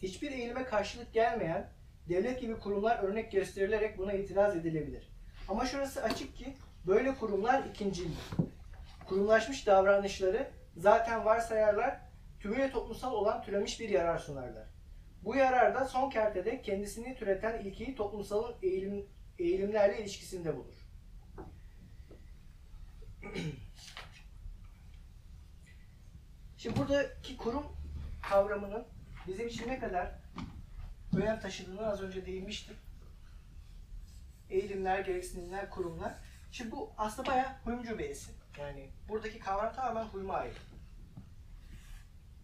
Hiçbir 0.01 0.31
eğilime 0.31 0.63
karşılık 0.63 1.13
gelmeyen 1.13 1.73
devlet 2.09 2.41
gibi 2.41 2.59
kurumlar 2.59 2.99
örnek 3.03 3.31
gösterilerek 3.31 3.97
buna 3.97 4.13
itiraz 4.13 4.55
edilebilir. 4.55 5.11
Ama 5.49 5.65
şurası 5.65 6.03
açık 6.03 6.35
ki 6.35 6.57
böyle 6.85 7.15
kurumlar 7.15 7.65
ikincildir. 7.65 8.50
Kurumlaşmış 9.11 9.67
davranışları 9.67 10.51
zaten 10.77 11.25
varsayarlar, 11.25 12.01
tümüyle 12.39 12.71
toplumsal 12.71 13.13
olan 13.13 13.43
türemiş 13.43 13.79
bir 13.79 13.89
yarar 13.89 14.17
sunarlar. 14.17 14.67
Bu 15.23 15.35
yarar 15.35 15.75
da 15.75 15.85
son 15.85 16.09
kertede 16.09 16.61
kendisini 16.61 17.15
türeten 17.15 17.59
ilkeyi 17.59 17.95
toplumsal 17.95 18.53
eğilim, 18.61 19.05
eğilimlerle 19.39 20.01
ilişkisinde 20.01 20.57
bulur. 20.57 20.73
Şimdi 26.57 26.79
buradaki 26.79 27.37
kurum 27.37 27.65
kavramının 28.29 28.87
bizim 29.27 29.47
için 29.47 29.67
ne 29.67 29.79
kadar 29.79 30.11
önem 31.17 31.39
taşıdığını 31.39 31.87
az 31.87 32.01
önce 32.01 32.25
değinmiştim. 32.25 32.75
Eğilimler, 34.49 34.99
gereksinimler, 34.99 35.69
kurumlar. 35.69 36.30
Şimdi 36.51 36.71
bu 36.71 36.93
aslında 36.97 37.29
bayağı 37.29 37.57
huyumcu 37.63 37.99
bir 37.99 38.09
esin. 38.09 38.35
Yani 38.59 38.89
buradaki 39.09 39.39
kavram 39.39 39.73
tamamen 39.73 40.05
huyuma 40.05 40.33
ait. 40.33 40.57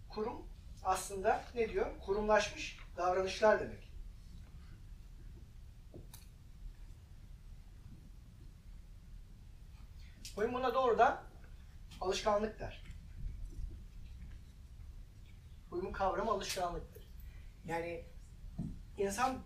Kurum 0.09 0.47
aslında 0.83 1.43
ne 1.55 1.69
diyor? 1.69 1.99
Kurumlaşmış 2.05 2.79
davranışlar 2.97 3.59
demek. 3.59 3.91
Huyum 10.35 10.53
buna 10.53 10.73
doğrudan 10.73 11.23
alışkanlık 12.01 12.59
der. 12.59 12.83
Uyumun 15.71 15.91
kavramı 15.91 16.31
alışkanlıktır. 16.31 17.07
Yani 17.65 18.05
insan 18.97 19.39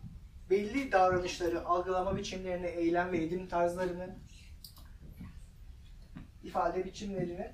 belli 0.49 0.91
davranışları, 0.91 1.65
algılama 1.65 2.17
biçimlerini, 2.17 2.67
eylem 2.67 3.11
ve 3.11 3.23
edim 3.23 3.47
tarzlarını, 3.47 4.15
ifade 6.43 6.85
biçimlerini 6.85 7.51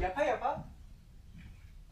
yapa 0.00 0.24
yapa 0.24 0.68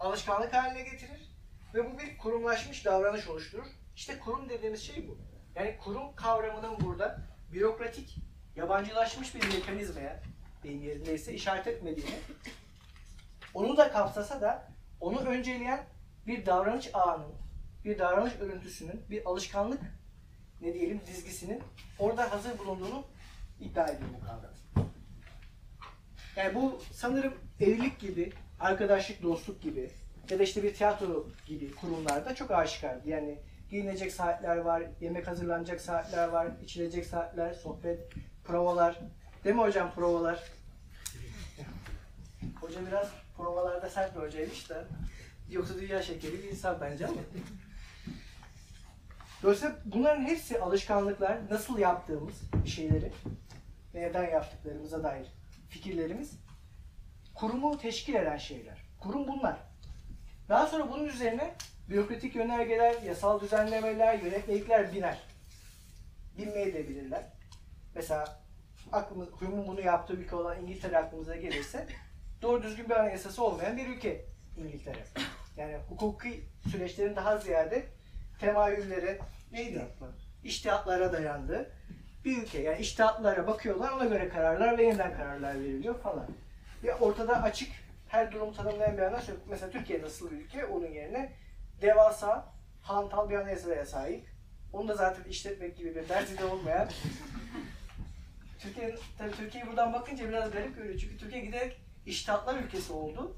alışkanlık 0.00 0.52
haline 0.52 0.82
getirir 0.82 1.32
ve 1.74 1.92
bu 1.92 1.98
bir 1.98 2.18
kurumlaşmış 2.18 2.84
davranış 2.84 3.28
oluşturur. 3.28 3.66
İşte 3.96 4.18
kurum 4.18 4.48
dediğimiz 4.48 4.82
şey 4.82 5.08
bu. 5.08 5.18
Yani 5.54 5.78
kurum 5.78 6.14
kavramının 6.14 6.80
burada 6.80 7.18
bürokratik, 7.52 8.18
yabancılaşmış 8.56 9.34
bir 9.34 9.54
mekanizmaya 9.54 10.22
deyim 10.62 10.82
yerindeyse 10.82 11.32
işaret 11.32 11.66
etmediğini 11.66 12.16
onu 13.54 13.76
da 13.76 13.92
kapsasa 13.92 14.40
da 14.40 14.68
onu 15.00 15.18
önceleyen 15.20 15.86
bir 16.26 16.46
davranış 16.46 16.90
ağının, 16.94 17.32
bir 17.84 17.98
davranış 17.98 18.36
örüntüsünün, 18.40 19.02
bir 19.10 19.26
alışkanlık 19.26 19.80
ne 20.60 20.74
diyelim 20.74 21.00
dizgisinin 21.06 21.62
orada 21.98 22.32
hazır 22.32 22.58
bulunduğunu 22.58 23.04
iddia 23.60 23.84
ediyor 23.84 24.10
bu 24.20 24.26
kavram. 24.26 24.51
Yani 26.36 26.54
bu 26.54 26.78
sanırım 26.92 27.34
evlilik 27.60 28.00
gibi, 28.00 28.32
arkadaşlık, 28.60 29.22
dostluk 29.22 29.62
gibi 29.62 29.90
ya 30.30 30.38
da 30.38 30.42
işte 30.42 30.62
bir 30.62 30.74
tiyatro 30.74 31.26
gibi 31.46 31.74
kurumlarda 31.74 32.34
çok 32.34 32.50
aşikar. 32.50 32.96
Yani 33.04 33.38
giyinecek 33.70 34.12
saatler 34.12 34.56
var, 34.56 34.82
yemek 35.00 35.26
hazırlanacak 35.26 35.80
saatler 35.80 36.28
var, 36.28 36.48
içilecek 36.64 37.06
saatler, 37.06 37.54
sohbet, 37.54 38.00
provalar. 38.44 39.00
Değil 39.44 39.56
mi 39.56 39.62
hocam 39.62 39.92
provalar? 39.94 40.42
Hoca 42.60 42.86
biraz 42.86 43.08
provalarda 43.36 43.90
sert 43.90 44.16
bir 44.16 44.20
hocaymış 44.20 44.70
da. 44.70 44.84
Yoksa 45.50 45.74
dünya 45.74 46.02
şekeri 46.02 46.32
bir 46.32 46.48
insan 46.48 46.80
bence 46.80 47.06
ama. 47.06 47.20
Dolayısıyla 49.42 49.76
bunların 49.84 50.22
hepsi 50.22 50.60
alışkanlıklar, 50.60 51.38
nasıl 51.50 51.78
yaptığımız 51.78 52.34
bir 52.64 52.68
şeyleri 52.70 53.12
neden 53.94 54.30
yaptıklarımıza 54.30 55.02
dair 55.02 55.26
fikirlerimiz 55.72 56.38
kurumu 57.34 57.78
teşkil 57.78 58.14
eden 58.14 58.36
şeyler. 58.36 58.78
Kurum 59.00 59.28
bunlar. 59.28 59.56
Daha 60.48 60.66
sonra 60.66 60.90
bunun 60.90 61.04
üzerine 61.04 61.54
bürokratik 61.88 62.34
yönergeler, 62.34 63.02
yasal 63.02 63.40
düzenlemeler, 63.40 64.18
yönetmelikler 64.18 64.92
biner. 64.92 65.18
Binmeyi 66.38 66.74
de 66.74 66.88
bilirler. 66.88 67.24
Mesela 67.94 68.40
aklımız, 68.92 69.30
kurumun 69.30 69.66
bunu 69.66 69.80
yaptığı 69.80 70.12
ülke 70.12 70.36
olan 70.36 70.62
İngiltere 70.62 70.98
aklımıza 70.98 71.36
gelirse 71.36 71.86
doğru 72.42 72.62
düzgün 72.62 72.88
bir 72.88 72.96
anayasası 72.96 73.44
olmayan 73.44 73.76
bir 73.76 73.88
ülke 73.88 74.24
İngiltere. 74.56 75.04
Yani 75.56 75.76
hukuki 75.88 76.44
süreçlerin 76.70 77.16
daha 77.16 77.38
ziyade 77.38 77.86
temayüllere, 78.40 79.18
neydi? 79.52 79.86
İştihatlara 80.44 81.12
dayandığı 81.12 81.72
bir 82.24 82.42
ülke. 82.42 82.60
Yani 82.60 82.78
iştihatlara 82.78 83.46
bakıyorlar, 83.46 83.92
ona 83.92 84.04
göre 84.04 84.28
kararlar 84.28 84.78
ve 84.78 84.82
yeniden 84.82 85.16
kararlar 85.16 85.54
veriliyor 85.54 86.00
falan. 86.00 86.26
Ve 86.84 86.94
ortada 86.94 87.42
açık 87.42 87.72
her 88.08 88.32
durumu 88.32 88.54
tanımlayan 88.54 88.96
bir 88.96 89.02
anayasa 89.02 89.32
yok. 89.32 89.40
Mesela 89.48 89.70
Türkiye 89.70 90.02
nasıl 90.02 90.30
bir 90.30 90.36
ülke? 90.36 90.66
Onun 90.66 90.86
yerine 90.86 91.32
devasa, 91.82 92.52
hantal 92.82 93.30
bir 93.30 93.34
anayasaya 93.34 93.86
sahip. 93.86 94.26
Onu 94.72 94.88
da 94.88 94.94
zaten 94.94 95.24
işletmek 95.24 95.76
gibi 95.76 95.94
bir 95.94 96.08
derdi 96.08 96.38
de 96.38 96.44
olmayan. 96.44 96.88
Türkiye, 98.58 98.96
tabii 99.18 99.32
Türkiye'yi 99.32 99.70
buradan 99.70 99.92
bakınca 99.92 100.28
biraz 100.28 100.50
garip 100.50 100.76
görüyor. 100.76 100.98
Çünkü 100.98 101.18
Türkiye 101.18 101.44
giderek 101.44 101.80
iştihatlar 102.06 102.58
ülkesi 102.58 102.92
oldu. 102.92 103.36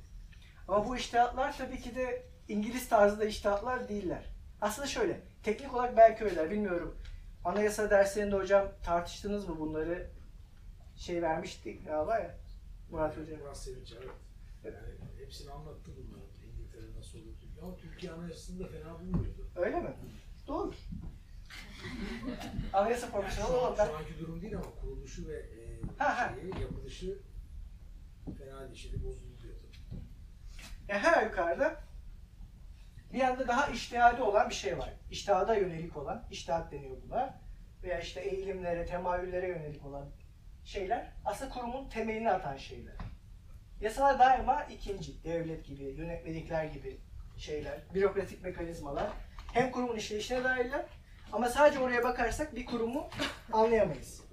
Ama 0.68 0.88
bu 0.88 0.96
iştihatlar 0.96 1.58
tabii 1.58 1.80
ki 1.80 1.94
de 1.94 2.22
İngiliz 2.48 2.88
tarzında 2.88 3.24
iştihatlar 3.24 3.88
değiller. 3.88 4.22
Aslında 4.60 4.88
şöyle, 4.88 5.20
teknik 5.42 5.74
olarak 5.74 5.96
belki 5.96 6.24
öyleler, 6.24 6.50
bilmiyorum. 6.50 6.98
Anayasa 7.44 7.90
derslerinde 7.90 8.36
hocam 8.36 8.68
tartıştınız 8.82 9.48
mı 9.48 9.60
bunları? 9.60 10.10
Şey 10.96 11.22
vermiştik 11.22 11.86
galiba 11.86 12.18
ya, 12.18 12.38
Murat 12.90 13.16
Hoca. 13.16 13.36
Murat 13.36 13.58
Sevinç 13.58 13.92
evet. 13.92 14.10
Yani 14.64 14.76
hepsini 15.18 15.50
anlattı 15.50 15.90
bunları. 15.96 16.22
İngiltere 16.52 16.98
nasıl 16.98 17.18
olur. 17.18 17.34
Ama 17.62 17.76
Türkiye 17.76 18.12
anayasasını 18.12 18.64
da 18.64 18.68
fena 18.68 19.00
bulmuyordu. 19.00 19.48
Öyle 19.56 19.80
mi? 19.80 19.94
Doğru. 20.46 20.72
Anayasa 22.72 23.06
an, 23.54 23.54
olan 23.54 23.74
ben... 23.78 23.86
şu 23.86 23.96
anki 23.96 24.18
durum 24.18 24.42
değil 24.42 24.56
ama 24.56 24.70
kuruluşu 24.80 25.28
ve 25.28 25.36
e, 25.36 25.80
Ha, 25.98 26.18
ha. 26.18 26.34
şeyi, 26.34 26.62
yapılışı 26.62 27.18
fena 28.38 28.60
değil. 28.60 28.74
Şimdi 28.74 29.04
bozuldu 29.04 29.42
diyor 29.42 29.54
tabii. 29.54 30.00
Ya 30.88 30.98
her 30.98 31.26
yukarıda 31.26 31.80
bir 33.14 33.18
yanda 33.18 33.48
daha 33.48 33.66
iştihadi 33.66 34.22
olan 34.22 34.48
bir 34.48 34.54
şey 34.54 34.78
var. 34.78 34.92
İştihada 35.10 35.54
yönelik 35.54 35.96
olan, 35.96 36.24
iştihat 36.30 36.72
deniyor 36.72 36.96
buna. 37.06 37.40
Veya 37.82 38.00
işte 38.00 38.20
eğilimlere, 38.20 38.86
temayüllere 38.86 39.48
yönelik 39.48 39.86
olan 39.86 40.06
şeyler 40.64 41.12
aslında 41.24 41.54
kurumun 41.54 41.88
temelini 41.88 42.30
atan 42.30 42.56
şeyler. 42.56 42.94
Yasalar 43.80 44.18
daima 44.18 44.64
ikinci, 44.64 45.24
devlet 45.24 45.66
gibi, 45.66 45.84
yönetmelikler 45.84 46.64
gibi 46.64 47.00
şeyler, 47.36 47.78
bürokratik 47.94 48.42
mekanizmalar. 48.42 49.10
Hem 49.52 49.70
kurumun 49.70 49.96
işleyişine 49.96 50.44
dairler 50.44 50.84
ama 51.32 51.48
sadece 51.48 51.80
oraya 51.80 52.04
bakarsak 52.04 52.56
bir 52.56 52.66
kurumu 52.66 53.08
anlayamayız. 53.52 54.23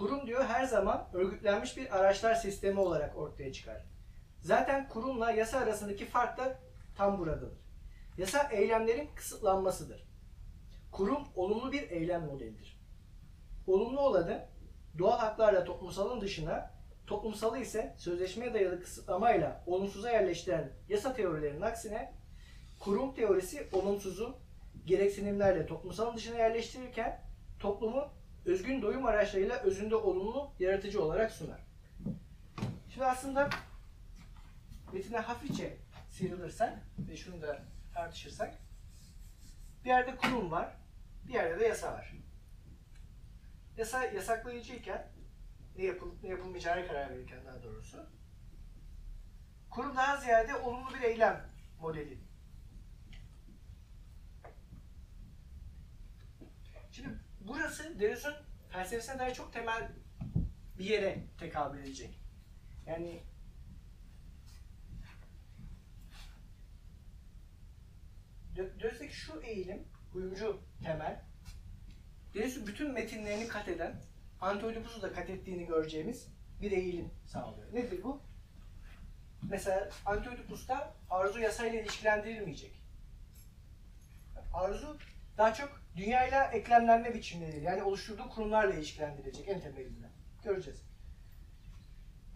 Kurum 0.00 0.26
diyor 0.26 0.44
her 0.44 0.64
zaman 0.64 1.08
örgütlenmiş 1.12 1.76
bir 1.76 1.98
araçlar 1.98 2.34
sistemi 2.34 2.80
olarak 2.80 3.16
ortaya 3.16 3.52
çıkar. 3.52 3.86
Zaten 4.40 4.88
kurumla 4.88 5.30
yasa 5.30 5.58
arasındaki 5.58 6.04
fark 6.04 6.38
da 6.38 6.58
tam 6.96 7.18
buradadır. 7.18 7.60
Yasa 8.18 8.48
eylemlerin 8.52 9.10
kısıtlanmasıdır. 9.14 10.08
Kurum 10.92 11.28
olumlu 11.34 11.72
bir 11.72 11.90
eylem 11.90 12.26
modelidir. 12.26 12.80
Olumlu 13.66 14.00
olanı 14.00 14.48
doğal 14.98 15.18
haklarla 15.18 15.64
toplumsalın 15.64 16.20
dışına, 16.20 16.74
toplumsalı 17.06 17.58
ise 17.58 17.94
sözleşmeye 17.98 18.54
dayalı 18.54 18.80
kısıtlamayla 18.80 19.64
olumsuza 19.66 20.10
yerleştiren 20.10 20.72
yasa 20.88 21.14
teorilerinin 21.14 21.62
aksine 21.62 22.14
kurum 22.78 23.14
teorisi 23.14 23.68
olumsuzu 23.72 24.38
gereksinimlerle 24.84 25.66
toplumsalın 25.66 26.16
dışına 26.16 26.38
yerleştirirken 26.38 27.24
toplumu 27.58 28.19
özgün 28.44 28.82
doyum 28.82 29.06
araçlarıyla 29.06 29.58
özünde 29.58 29.94
olumlu 29.94 30.52
yaratıcı 30.58 31.02
olarak 31.02 31.30
sunar. 31.30 31.60
Şimdi 32.88 33.06
aslında 33.06 33.50
metine 34.92 35.18
hafifçe 35.18 35.76
sıyrılırsak 36.10 36.78
ve 36.98 37.16
şunu 37.16 37.42
da 37.42 37.62
tartışırsak 37.94 38.54
bir 39.84 39.88
yerde 39.88 40.16
kurum 40.16 40.50
var, 40.50 40.76
bir 41.28 41.32
yerde 41.34 41.60
de 41.60 41.64
yasa 41.64 41.92
var. 41.92 42.12
Yasa 43.76 44.04
yasaklayıcıyken 44.04 45.06
ne 45.76 45.84
yapılıp 45.84 46.22
ne 46.22 46.28
yapılmayacağına 46.28 46.86
karar 46.86 47.10
verirken 47.10 47.46
daha 47.46 47.62
doğrusu 47.62 48.06
kurum 49.70 49.96
daha 49.96 50.16
ziyade 50.16 50.54
olumlu 50.54 50.94
bir 50.94 51.02
eylem 51.02 51.50
modeli. 51.80 52.18
Şimdi 56.90 57.18
burası 57.50 58.00
Deleuze'ün 58.00 58.34
felsefesine 58.68 59.18
dair 59.18 59.34
çok 59.34 59.52
temel 59.52 59.88
bir 60.78 60.84
yere 60.84 61.24
tekabül 61.38 61.78
edecek. 61.78 62.20
Yani 62.86 63.22
Deleuze'deki 68.56 69.14
şu 69.14 69.40
eğilim, 69.40 69.88
uyumcu 70.14 70.60
temel, 70.84 71.24
Deleuze'ün 72.34 72.66
bütün 72.66 72.92
metinlerini 72.92 73.48
kat 73.48 73.68
eden, 73.68 74.02
Antioidipus'u 74.40 75.02
da 75.02 75.12
kat 75.12 75.30
ettiğini 75.30 75.66
göreceğimiz 75.66 76.28
bir 76.62 76.72
eğilim 76.72 77.10
sağlıyor. 77.26 77.74
Nedir 77.74 78.02
bu? 78.02 78.22
Mesela 79.42 79.90
Antioidipus'ta 80.06 80.94
arzu 81.10 81.38
yasayla 81.38 81.80
ilişkilendirilmeyecek. 81.80 82.82
Arzu 84.54 84.98
daha 85.38 85.54
çok 85.54 85.79
dünyayla 85.96 86.44
eklemlenme 86.44 87.14
biçimleri, 87.14 87.62
yani 87.62 87.82
oluşturduğu 87.82 88.28
kurumlarla 88.28 88.74
ilişkilendirilecek 88.74 89.48
en 89.48 89.60
temelinden. 89.60 90.10
Göreceğiz. 90.44 90.82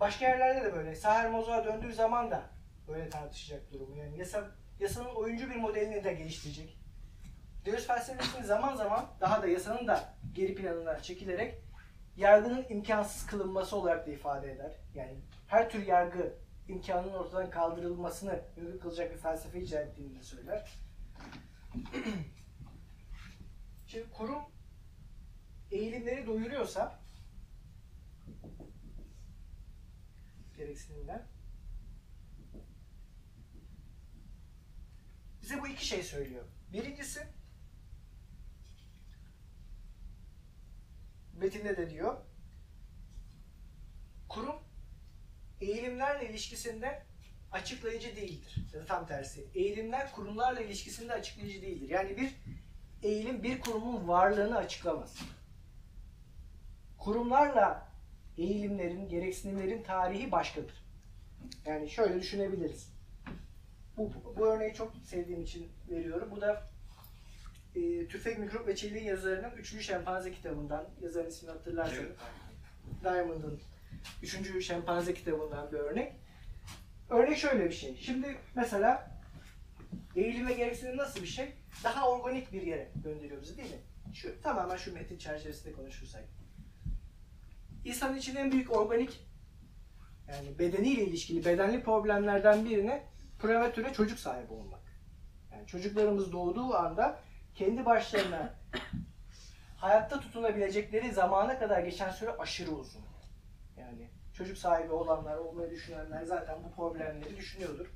Başka 0.01 0.29
yerlerde 0.29 0.64
de 0.64 0.75
böyle. 0.75 0.95
Saher 0.95 1.31
Mozo'a 1.31 1.64
döndüğü 1.64 1.93
zaman 1.93 2.31
da 2.31 2.43
böyle 2.88 3.09
tartışacak 3.09 3.73
durumu. 3.73 3.97
Yani 3.97 4.19
yasa, 4.19 4.51
yasanın 4.81 5.14
oyuncu 5.14 5.51
bir 5.51 5.57
modelini 5.57 6.05
de 6.05 6.14
geliştirecek. 6.14 6.79
Deleuze 7.64 7.87
felsefesini 7.87 8.45
zaman 8.45 8.77
zaman 8.77 9.07
daha 9.21 9.43
da 9.43 9.47
yasanın 9.47 9.87
da 9.87 10.14
geri 10.33 10.55
planına 10.55 11.03
çekilerek 11.03 11.64
yargının 12.17 12.67
imkansız 12.69 13.27
kılınması 13.27 13.77
olarak 13.77 14.07
da 14.07 14.11
ifade 14.11 14.53
eder. 14.53 14.73
Yani 14.95 15.14
her 15.47 15.71
tür 15.71 15.87
yargı 15.87 16.35
imkanının 16.69 17.12
ortadan 17.12 17.51
kaldırılmasını 17.51 18.40
mümkün 18.57 18.79
kılacak 18.79 19.12
bir 19.12 19.19
felsefe 19.19 19.61
icra 19.61 19.79
ettiğini 19.79 20.19
de 20.19 20.23
söyler. 20.23 20.73
Şimdi 23.94 24.11
kurum 24.11 24.42
eğilimleri 25.70 26.26
doyuruyorsa 26.26 27.00
gereksinimler 30.57 31.22
bize 35.42 35.62
bu 35.62 35.68
iki 35.68 35.87
şey 35.87 36.02
söylüyor. 36.02 36.44
Birincisi 36.72 37.26
metinde 41.33 41.76
de 41.76 41.90
diyor 41.90 42.24
kurum 44.28 44.57
eğilimlerle 45.61 46.30
ilişkisinde 46.30 47.07
açıklayıcı 47.52 48.16
değildir. 48.16 48.57
Ya 48.72 48.80
da 48.80 48.87
tam 48.87 49.07
tersi. 49.07 49.50
Eğilimler 49.54 50.12
kurumlarla 50.12 50.61
ilişkisinde 50.61 51.12
açıklayıcı 51.12 51.62
değildir. 51.62 51.88
Yani 51.88 52.16
bir 52.16 52.35
eğilim 53.05 53.43
bir 53.43 53.61
kurumun 53.61 54.09
varlığını 54.09 54.57
açıklamaz. 54.57 55.17
kurumlarla 56.99 57.88
eğilimlerin, 58.38 59.09
gereksinimlerin 59.09 59.83
tarihi 59.83 60.33
başkadır. 60.33 60.85
Yani 61.67 61.90
şöyle 61.90 62.21
düşünebiliriz. 62.21 62.93
Bu, 63.97 64.12
bu 64.37 64.47
örneği 64.47 64.75
çok 64.75 64.93
sevdiğim 65.05 65.43
için 65.43 65.69
veriyorum. 65.90 66.29
Bu 66.31 66.40
da 66.40 66.62
e, 67.75 68.09
Tüfek, 68.09 68.38
Mikrop 68.38 68.67
ve 68.67 68.77
Çeliğin 68.77 69.05
yazarının 69.05 69.51
3. 69.51 69.87
Şempanze 69.87 70.33
kitabından, 70.33 70.87
yazarın 71.03 71.29
ismini 71.29 71.53
hatırlarsanız, 71.53 72.17
Diamond'ın 73.05 73.61
3. 74.23 74.67
Şempanze 74.67 75.14
kitabından 75.14 75.73
bir 75.73 75.79
örnek. 75.79 76.12
Örnek 77.11 77.38
şöyle 77.38 77.64
bir 77.64 77.75
şey. 77.75 77.97
Şimdi 77.97 78.37
mesela 78.55 79.11
eğilim 80.17 80.47
ve 80.47 80.53
gereksinim 80.53 80.97
nasıl 80.97 81.23
bir 81.23 81.27
şey? 81.27 81.55
Daha 81.84 82.08
organik 82.08 82.52
bir 82.52 82.62
yere 82.62 82.90
gönderiyor 83.04 83.42
bizi 83.42 83.56
değil 83.56 83.70
mi? 83.70 83.80
Şu, 84.14 84.40
tamamen 84.42 84.76
şu 84.76 84.94
metin 84.94 85.18
çerçevesinde 85.18 85.72
konuşursak. 85.72 86.24
İnsanın 87.84 88.16
için 88.16 88.37
en 88.37 88.52
büyük 88.52 88.72
organik 88.72 89.26
yani 90.28 90.58
bedeniyle 90.58 91.04
ilişkili 91.04 91.44
bedenli 91.44 91.82
problemlerden 91.82 92.64
birine 92.64 93.06
prematüre 93.38 93.92
çocuk 93.92 94.18
sahibi 94.18 94.52
olmak. 94.52 94.80
Yani 95.52 95.66
çocuklarımız 95.66 96.32
doğduğu 96.32 96.74
anda 96.74 97.20
kendi 97.54 97.84
başlarına 97.84 98.54
hayatta 99.76 100.20
tutunabilecekleri 100.20 101.12
zamana 101.12 101.58
kadar 101.58 101.82
geçen 101.82 102.10
süre 102.10 102.30
aşırı 102.30 102.70
uzun. 102.70 103.02
Yani 103.76 104.10
çocuk 104.34 104.58
sahibi 104.58 104.92
olanlar, 104.92 105.37
olmayı 105.37 105.70
düşünenler 105.70 106.24
zaten 106.24 106.56
bu 106.64 106.74
problemleri 106.74 107.37
düşünüyordur. 107.37 107.87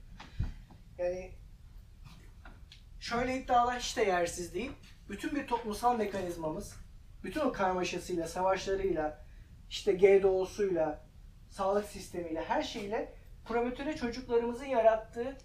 Yani 0.98 1.30
şöyle 3.00 3.37
iddialar 3.37 3.78
hiç 3.78 3.96
de 3.96 4.02
yersiz 4.02 4.54
değil. 4.54 4.72
Bütün 5.08 5.37
bir 5.37 5.46
toplumsal 5.46 5.96
mekanizmamız, 5.96 6.76
bütün 7.24 7.40
o 7.40 7.52
karmaşasıyla, 7.52 8.28
savaşlarıyla, 8.28 9.24
işte 9.70 9.92
GDO'suyla, 9.92 11.04
sağlık 11.50 11.84
sistemiyle, 11.84 12.44
her 12.44 12.62
şeyle 12.62 13.14
prematüre 13.44 13.96
çocuklarımızın 13.96 14.64
yarattığı 14.64 15.37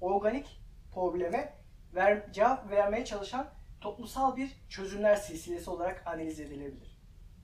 organik 0.00 0.60
probleme 0.94 1.54
ver, 1.94 2.32
cevap 2.32 2.70
vermeye 2.70 3.04
çalışan 3.04 3.50
toplumsal 3.80 4.36
bir 4.36 4.50
çözümler 4.68 5.16
silsilesi 5.16 5.70
olarak 5.70 6.02
analiz 6.06 6.40
edilebilir. 6.40 6.98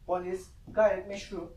Bu 0.07 0.17
analiz 0.17 0.51
gayet 0.69 1.09
meşru, 1.09 1.57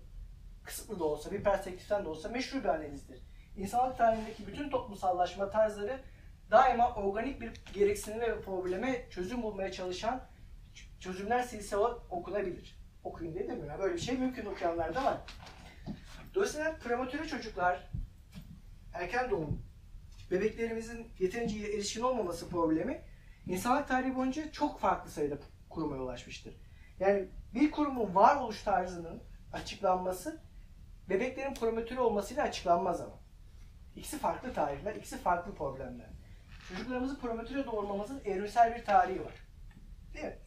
kısıtlı 0.64 1.00
da 1.00 1.04
olsa, 1.04 1.32
bir 1.32 1.44
perspektiften 1.44 2.06
de 2.06 2.10
olsa 2.10 2.30
meşru 2.30 2.60
bir 2.60 2.70
analizdir. 2.70 3.20
İnsanlık 3.58 3.98
tarihindeki 3.98 4.48
bütün 4.48 4.70
toplumsallaşma 4.70 5.50
tarzları 5.50 6.00
daima 6.54 6.96
organik 6.96 7.42
bir 7.42 7.52
gereksinime 7.74 8.28
ve 8.28 8.42
probleme 8.42 9.10
çözüm 9.10 9.44
bulmaya 9.44 9.72
çalışan 9.72 10.22
çözümler 11.00 11.42
silsilesi 11.42 11.78
okunabilir. 12.10 12.80
Okuyun 13.04 13.36
dedim 13.36 13.58
mi? 13.58 13.76
Böyle 13.80 13.94
bir 13.94 14.00
şey 14.00 14.18
mümkün 14.18 14.46
okuyanlar 14.46 14.96
da 14.96 15.04
var. 15.04 15.18
Dolayısıyla 16.36 16.76
prematüre 16.78 17.28
çocuklar, 17.28 17.92
erken 18.94 19.32
doğum, 19.32 19.66
bebeklerimizin 20.32 21.08
yeterince 21.20 21.68
erişkin 21.68 22.02
olmaması 22.02 22.50
problemi 22.50 23.02
insanlık 23.46 23.88
tarihi 23.88 24.16
boyunca 24.16 24.52
çok 24.52 24.80
farklı 24.80 25.12
sayıda 25.12 25.38
kuruma 25.70 25.96
yol 25.96 26.08
açmıştır. 26.08 26.56
Yani 27.00 27.28
bir 27.54 27.72
kurumun 27.72 28.16
varoluş 28.16 28.64
tarzının 28.64 29.24
açıklanması 29.54 30.42
bebeklerin 31.10 31.54
prematüre 31.54 32.00
olmasıyla 32.00 32.44
açıklanmaz 32.44 33.02
ama. 33.02 33.20
İkisi 33.96 34.18
farklı 34.18 34.54
tarihler, 34.54 34.96
ikisi 34.96 35.18
farklı 35.18 35.56
problemler. 35.56 36.23
Çocuklarımızı 36.70 37.20
prematüre 37.20 37.66
doğurmamızın 37.66 38.22
evrimsel 38.26 38.76
bir 38.76 38.86
tarihi 38.86 39.26
var. 39.26 39.34
Değil 40.14 40.26
mi? 40.26 40.38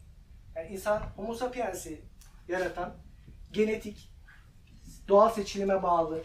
Yani 0.55 0.67
insan 0.67 0.99
homo 0.99 1.33
sapiens'i 1.33 2.01
yaratan 2.47 2.93
genetik, 3.51 4.11
doğal 5.07 5.29
seçilime 5.29 5.83
bağlı 5.83 6.23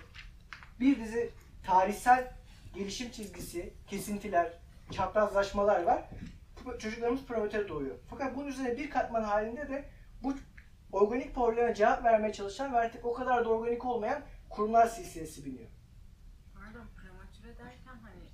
bir 0.80 1.00
dizi 1.00 1.30
tarihsel 1.66 2.32
gelişim 2.74 3.10
çizgisi, 3.10 3.74
kesintiler, 3.86 4.52
çaprazlaşmalar 4.90 5.82
var. 5.82 6.08
Çocuklarımız 6.78 7.24
prematüre 7.24 7.68
doğuyor. 7.68 7.96
Fakat 8.10 8.36
bunun 8.36 8.46
üzerine 8.46 8.76
bir 8.78 8.90
katman 8.90 9.22
halinde 9.22 9.68
de 9.68 9.90
bu 10.22 10.34
organik 10.92 11.34
probleme 11.34 11.74
cevap 11.74 12.04
vermeye 12.04 12.32
çalışan 12.32 12.72
ve 12.72 12.78
artık 12.78 13.04
o 13.04 13.12
kadar 13.12 13.44
da 13.44 13.48
organik 13.48 13.84
olmayan 13.84 14.22
kurumlar 14.50 14.86
silsilesi 14.86 15.44
biniyor. 15.44 15.68
Pardon 16.54 16.86
prematüre 16.96 17.58
derken 17.58 17.96
hani 18.02 18.24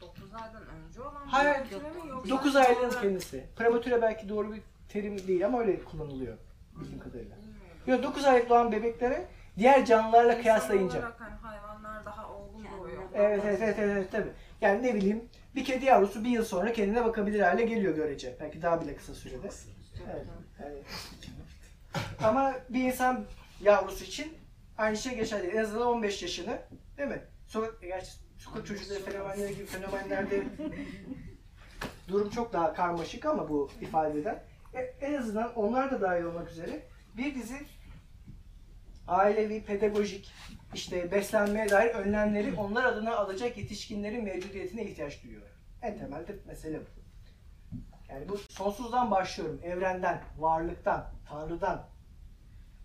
9 0.00 0.17
aydan 0.34 0.62
önce 0.66 1.02
olan 1.02 1.26
Hayır, 1.26 1.54
prematüre 1.54 2.02
mi 2.02 2.08
yoksa 2.08 2.30
9 2.30 2.56
aylığın 2.56 2.90
kendisi. 2.90 3.44
Prematüre 3.56 4.02
belki 4.02 4.28
doğru 4.28 4.52
bir 4.52 4.62
terim 4.88 5.28
değil 5.28 5.46
ama 5.46 5.60
öyle 5.60 5.84
kullanılıyor 5.84 6.38
bildiğim 6.80 7.00
kadarıyla. 7.00 7.36
Yok 7.86 8.02
9 8.02 8.24
aylık 8.24 8.50
doğan 8.50 8.72
bebeklere 8.72 9.28
diğer 9.58 9.84
canlılarla 9.86 10.32
İnsan 10.32 10.42
kıyaslayınca. 10.42 10.98
olarak 10.98 11.20
hani 11.20 11.34
hayvanlar 11.34 12.04
daha 12.04 12.32
olgun 12.32 12.66
doğuyor. 12.78 13.02
Evet 13.14 13.40
evet 13.44 13.60
evet 13.62 13.78
evet 13.78 14.12
tabii. 14.12 14.30
Yani 14.60 14.82
ne 14.82 14.94
bileyim 14.94 15.24
bir 15.54 15.64
kedi 15.64 15.84
yavrusu 15.84 16.24
bir 16.24 16.28
yıl 16.28 16.44
sonra 16.44 16.72
kendine 16.72 17.04
bakabilir 17.04 17.40
hale 17.40 17.64
geliyor 17.64 17.94
görece. 17.94 18.36
Belki 18.40 18.62
daha 18.62 18.80
bile 18.80 18.96
kısa 18.96 19.14
sürede. 19.14 19.48
Evet. 20.12 20.26
Yani. 20.62 20.76
Ama 22.24 22.54
bir 22.68 22.84
insan 22.84 23.24
yavrusu 23.60 24.04
için 24.04 24.34
aynı 24.78 24.96
şey 24.96 25.14
geçerli. 25.14 25.46
En 25.46 25.62
azından 25.62 25.86
15 25.86 26.22
yaşını 26.22 26.58
değil 26.98 27.08
mi? 27.08 27.22
Sokak, 27.48 27.82
gerçi 27.82 28.10
sokak 28.38 28.66
çocukları 28.66 29.02
fenomenleri 29.02 29.54
gibi 29.54 29.66
fenomenlerde 29.66 30.44
durum 32.08 32.30
çok 32.30 32.52
daha 32.52 32.72
karmaşık 32.72 33.26
ama 33.26 33.48
bu 33.48 33.70
ifadeden. 33.80 34.44
E, 34.74 34.80
en 34.80 35.14
azından 35.14 35.54
onlar 35.54 35.90
da 35.90 36.00
dahil 36.00 36.22
olmak 36.22 36.50
üzere 36.50 36.82
bir 37.16 37.34
dizi 37.34 37.66
ailevi, 39.06 39.64
pedagojik, 39.64 40.32
işte 40.74 41.12
beslenmeye 41.12 41.70
dair 41.70 41.94
önlemleri 41.94 42.54
onlar 42.54 42.84
adına 42.84 43.16
alacak 43.16 43.58
yetişkinlerin 43.58 44.24
mevcudiyetine 44.24 44.84
ihtiyaç 44.84 45.24
duyuyor. 45.24 45.46
En 45.82 45.98
temelde 45.98 46.36
mesele 46.46 46.80
bu. 46.80 46.98
Yani 48.08 48.28
bu 48.28 48.38
sonsuzdan 48.38 49.10
başlıyorum. 49.10 49.60
Evrenden, 49.62 50.22
varlıktan, 50.38 51.12
Tanrı'dan 51.28 51.88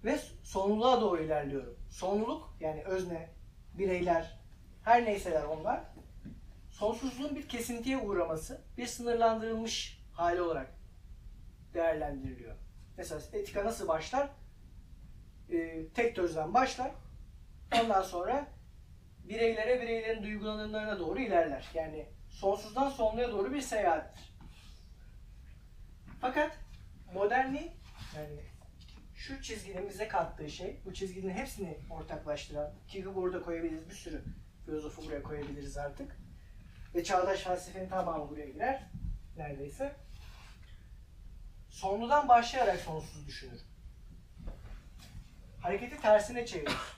ve 0.04 0.20
sonluluğa 0.44 1.02
doğru 1.02 1.24
ilerliyorum. 1.24 1.78
Sonluluk 1.90 2.56
yani 2.60 2.84
özne, 2.84 3.30
bireyler, 3.78 4.43
her 4.84 5.06
neyseler 5.06 5.44
onlar 5.44 5.84
sonsuzluğun 6.70 7.36
bir 7.36 7.48
kesintiye 7.48 7.98
uğraması, 7.98 8.62
bir 8.78 8.88
sınırlandırılmış 8.88 10.02
hali 10.14 10.42
olarak 10.42 10.68
değerlendiriliyor. 11.74 12.56
Mesela 12.98 13.22
etika 13.34 13.66
nasıl 13.66 13.88
başlar? 13.88 14.30
Ee, 15.52 15.86
tek 15.94 16.16
tözden 16.16 16.54
başlar. 16.54 16.92
Ondan 17.82 18.02
sonra 18.02 18.48
bireylere, 19.24 19.82
bireylerin 19.82 20.24
duygulanımlarına 20.24 21.00
doğru 21.00 21.20
ilerler. 21.20 21.70
Yani 21.74 22.06
sonsuzdan 22.30 22.90
sonluya 22.90 23.32
doğru 23.32 23.54
bir 23.54 23.62
seyahattir. 23.62 24.34
Fakat 26.22 26.58
modernliğin 27.14 27.72
yani 28.16 28.40
şu 29.16 29.42
çizginin 29.42 29.90
bize 29.90 30.08
kattığı 30.08 30.50
şey, 30.50 30.82
bu 30.86 30.94
çizginin 30.94 31.34
hepsini 31.34 31.78
ortaklaştıran, 31.90 32.74
Kierkegaard'u 32.88 33.34
da 33.34 33.42
koyabiliriz, 33.42 33.90
bir 33.90 33.96
sürü 33.96 34.24
filozofu 34.66 35.06
buraya 35.06 35.24
koyabiliriz 35.24 35.78
artık. 35.78 36.18
Ve 36.96 37.04
çağdaş 37.04 37.40
felsefenin 37.40 37.90
tamamı 37.90 38.30
buraya 38.30 38.50
girer, 38.50 38.90
neredeyse. 39.38 39.96
Sonludan 41.70 42.30
başlayarak 42.30 42.80
sonsuz 42.80 43.28
düşünür. 43.28 43.62
Hareketi 45.62 46.02
tersine 46.02 46.46
çevirir. 46.46 46.98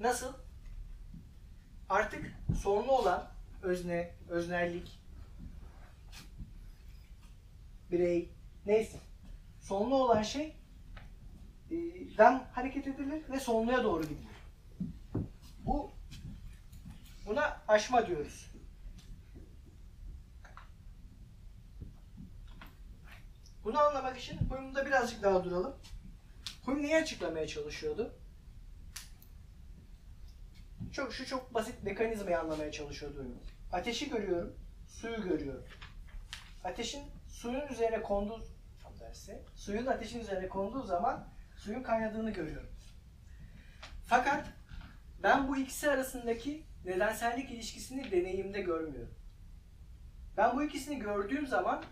Nasıl? 0.00 0.32
Artık 1.88 2.34
sonlu 2.62 2.92
olan 2.92 3.30
özne, 3.62 4.14
öznellik, 4.28 5.00
birey, 7.90 8.32
neyse. 8.66 8.98
Sonlu 9.60 9.94
olan 9.94 10.22
şey 10.22 10.56
e, 11.70 11.76
den 12.18 12.44
hareket 12.52 12.86
edilir 12.86 13.22
ve 13.30 13.40
sonluya 13.40 13.84
doğru 13.84 14.02
gidilir. 14.02 14.32
Bu 15.64 15.90
buna 17.32 17.60
aşma 17.68 18.06
diyoruz. 18.06 18.50
Bunu 23.64 23.78
anlamak 23.78 24.18
için 24.18 24.38
Hume'da 24.38 24.86
birazcık 24.86 25.22
daha 25.22 25.44
duralım. 25.44 25.76
Hume 26.64 26.82
neyi 26.82 26.96
açıklamaya 26.96 27.46
çalışıyordu? 27.46 28.14
Çok 30.92 31.12
şu 31.12 31.26
çok 31.26 31.54
basit 31.54 31.82
mekanizmayı 31.82 32.40
anlamaya 32.40 32.72
çalışıyordu 32.72 33.18
Hume. 33.18 33.34
Ateşi 33.72 34.10
görüyorum, 34.10 34.56
suyu 34.88 35.22
görüyorum. 35.22 35.64
Ateşin 36.64 37.02
suyun 37.28 37.66
üzerine 37.68 38.02
konduğu 38.02 38.44
tam 38.82 38.96
tersi, 38.98 39.42
suyun 39.56 39.86
ateşin 39.86 40.20
üzerine 40.20 40.48
konduğu 40.48 40.82
zaman 40.82 41.28
suyun 41.56 41.82
kaynadığını 41.82 42.30
görüyorum. 42.30 42.70
Fakat 44.06 44.46
ben 45.22 45.48
bu 45.48 45.56
ikisi 45.56 45.90
arasındaki 45.90 46.71
nedensellik 46.84 47.50
ilişkisini 47.50 48.10
deneyimde 48.10 48.60
görmüyorum. 48.60 49.14
Ben 50.36 50.56
bu 50.56 50.62
ikisini 50.62 50.98
gördüğüm 50.98 51.46
zaman 51.46 51.84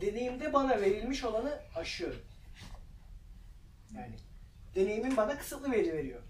deneyimde 0.00 0.52
bana 0.52 0.80
verilmiş 0.80 1.24
olanı 1.24 1.60
aşıyorum. 1.76 2.20
Yani 3.94 4.16
deneyimim 4.74 5.16
bana 5.16 5.38
kısıtlı 5.38 5.72
veri 5.72 5.92
veriyor. 5.92 6.22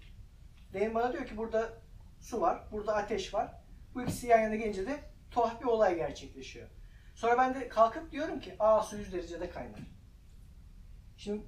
Deneyim 0.73 0.95
bana 0.95 1.13
diyor 1.13 1.27
ki 1.27 1.37
burada 1.37 1.73
su 2.21 2.41
var, 2.41 2.63
burada 2.71 2.95
ateş 2.95 3.33
var. 3.33 3.61
Bu 3.93 4.01
ikisi 4.01 4.27
yan 4.27 4.39
yana 4.39 4.55
gelince 4.55 4.85
de 4.85 4.99
tuhaf 5.31 5.61
bir 5.61 5.65
olay 5.65 5.95
gerçekleşiyor. 5.95 6.69
Sonra 7.15 7.37
ben 7.37 7.55
de 7.55 7.69
kalkıp 7.69 8.11
diyorum 8.11 8.39
ki 8.39 8.55
aa 8.59 8.81
su 8.81 8.97
100 8.97 9.13
derecede 9.13 9.49
kaynar. 9.49 9.79
Şimdi 11.17 11.45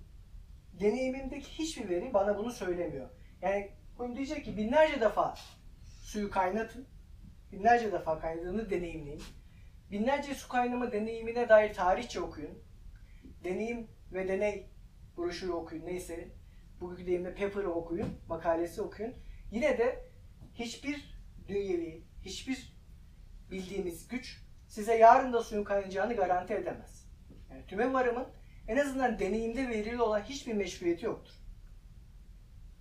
deneyimimdeki 0.79 1.49
hiçbir 1.59 1.89
veri 1.89 2.13
bana 2.13 2.37
bunu 2.37 2.51
söylemiyor. 2.51 3.09
Yani 3.41 3.71
bunu 3.97 4.15
diyecek 4.15 4.45
ki 4.45 4.57
binlerce 4.57 5.01
defa 5.01 5.35
suyu 6.09 6.31
kaynatın. 6.31 6.87
Binlerce 7.51 7.91
defa 7.91 8.19
kaynadığını 8.19 8.69
deneyimleyin. 8.69 9.23
Binlerce 9.91 10.35
su 10.35 10.47
kaynama 10.49 10.91
deneyimine 10.91 11.49
dair 11.49 11.73
tarihçe 11.73 12.21
okuyun. 12.21 12.63
Deneyim 13.43 13.87
ve 14.13 14.27
deney 14.27 14.69
broşürü 15.17 15.51
okuyun 15.51 15.85
neyse. 15.85 16.31
Bugünkü 16.81 17.05
deyimle 17.05 17.35
paper'ı 17.35 17.71
okuyun, 17.71 18.09
makalesi 18.27 18.81
okuyun. 18.81 19.13
Yine 19.51 19.77
de 19.77 20.09
hiçbir 20.53 21.21
dünyevi, 21.47 22.03
hiçbir 22.21 22.73
bildiğimiz 23.51 24.07
güç 24.07 24.41
size 24.67 24.97
yarın 24.97 25.33
da 25.33 25.43
suyun 25.43 25.63
kaynayacağını 25.63 26.13
garanti 26.13 26.53
edemez. 26.53 27.05
Yani 27.49 27.65
tüme 27.65 27.93
varımın 27.93 28.27
en 28.67 28.77
azından 28.77 29.19
deneyimde 29.19 29.69
verili 29.69 30.01
olan 30.01 30.21
hiçbir 30.21 30.53
meşruiyeti 30.53 31.05
yoktur. 31.05 31.33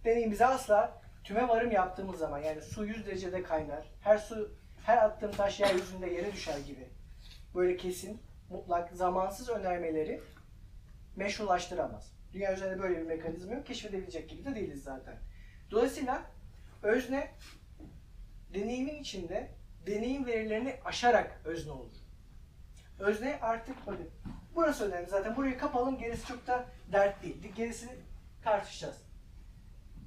Deneyim 0.04 0.30
bize 0.30 0.46
asla 0.46 1.07
tüme 1.28 1.48
varım 1.48 1.70
yaptığımız 1.70 2.18
zaman 2.18 2.38
yani 2.38 2.62
su 2.62 2.86
100 2.86 3.06
derecede 3.06 3.42
kaynar, 3.42 3.86
her 4.00 4.18
su 4.18 4.50
her 4.86 4.96
attığım 4.96 5.32
taş 5.32 5.60
yeryüzünde 5.60 6.10
yere 6.10 6.32
düşer 6.32 6.58
gibi 6.58 6.88
böyle 7.54 7.76
kesin, 7.76 8.22
mutlak, 8.50 8.92
zamansız 8.92 9.48
önermeleri 9.48 10.20
meşrulaştıramaz. 11.16 12.12
Dünya 12.32 12.54
üzerinde 12.54 12.82
böyle 12.82 13.00
bir 13.00 13.06
mekanizma 13.06 13.54
yok. 13.54 13.66
Keşfedebilecek 13.66 14.30
gibi 14.30 14.44
de 14.44 14.54
değiliz 14.54 14.82
zaten. 14.82 15.14
Dolayısıyla 15.70 16.22
özne 16.82 17.30
deneyimin 18.54 19.00
içinde 19.00 19.48
deneyim 19.86 20.26
verilerini 20.26 20.76
aşarak 20.84 21.40
özne 21.44 21.72
olur. 21.72 21.96
Özne 22.98 23.38
artık 23.42 23.86
bakın 23.86 24.10
burası 24.54 24.88
önemli 24.88 25.08
zaten 25.08 25.36
burayı 25.36 25.58
kapalım 25.58 25.98
gerisi 25.98 26.26
çok 26.26 26.46
da 26.46 26.66
dert 26.92 27.22
değil. 27.22 27.52
Gerisini 27.56 27.92
tartışacağız. 28.44 28.96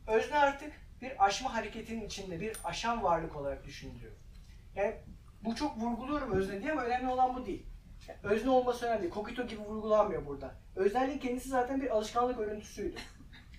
Özne 0.07 0.37
artık 0.37 0.81
bir 1.01 1.25
aşma 1.25 1.53
hareketinin 1.53 2.05
içinde 2.05 2.39
bir 2.39 2.57
aşan 2.63 3.03
varlık 3.03 3.35
olarak 3.35 3.65
düşünülüyor. 3.65 4.11
Yani 4.75 4.95
bu 5.43 5.55
çok 5.55 5.77
vurguluyorum 5.77 6.31
özne 6.31 6.61
diye 6.61 6.71
ama 6.71 6.83
önemli 6.83 7.07
olan 7.07 7.35
bu 7.35 7.45
değil. 7.45 7.65
Yani 8.07 8.19
özne 8.23 8.49
olması 8.49 8.85
önemli. 8.85 9.09
Kokito 9.09 9.47
gibi 9.47 9.61
vurgulanmıyor 9.61 10.25
burada. 10.25 10.55
Öznelliğin 10.75 11.19
kendisi 11.19 11.49
zaten 11.49 11.81
bir 11.81 11.89
alışkanlık 11.89 12.39
örüntüsüydü. 12.39 12.95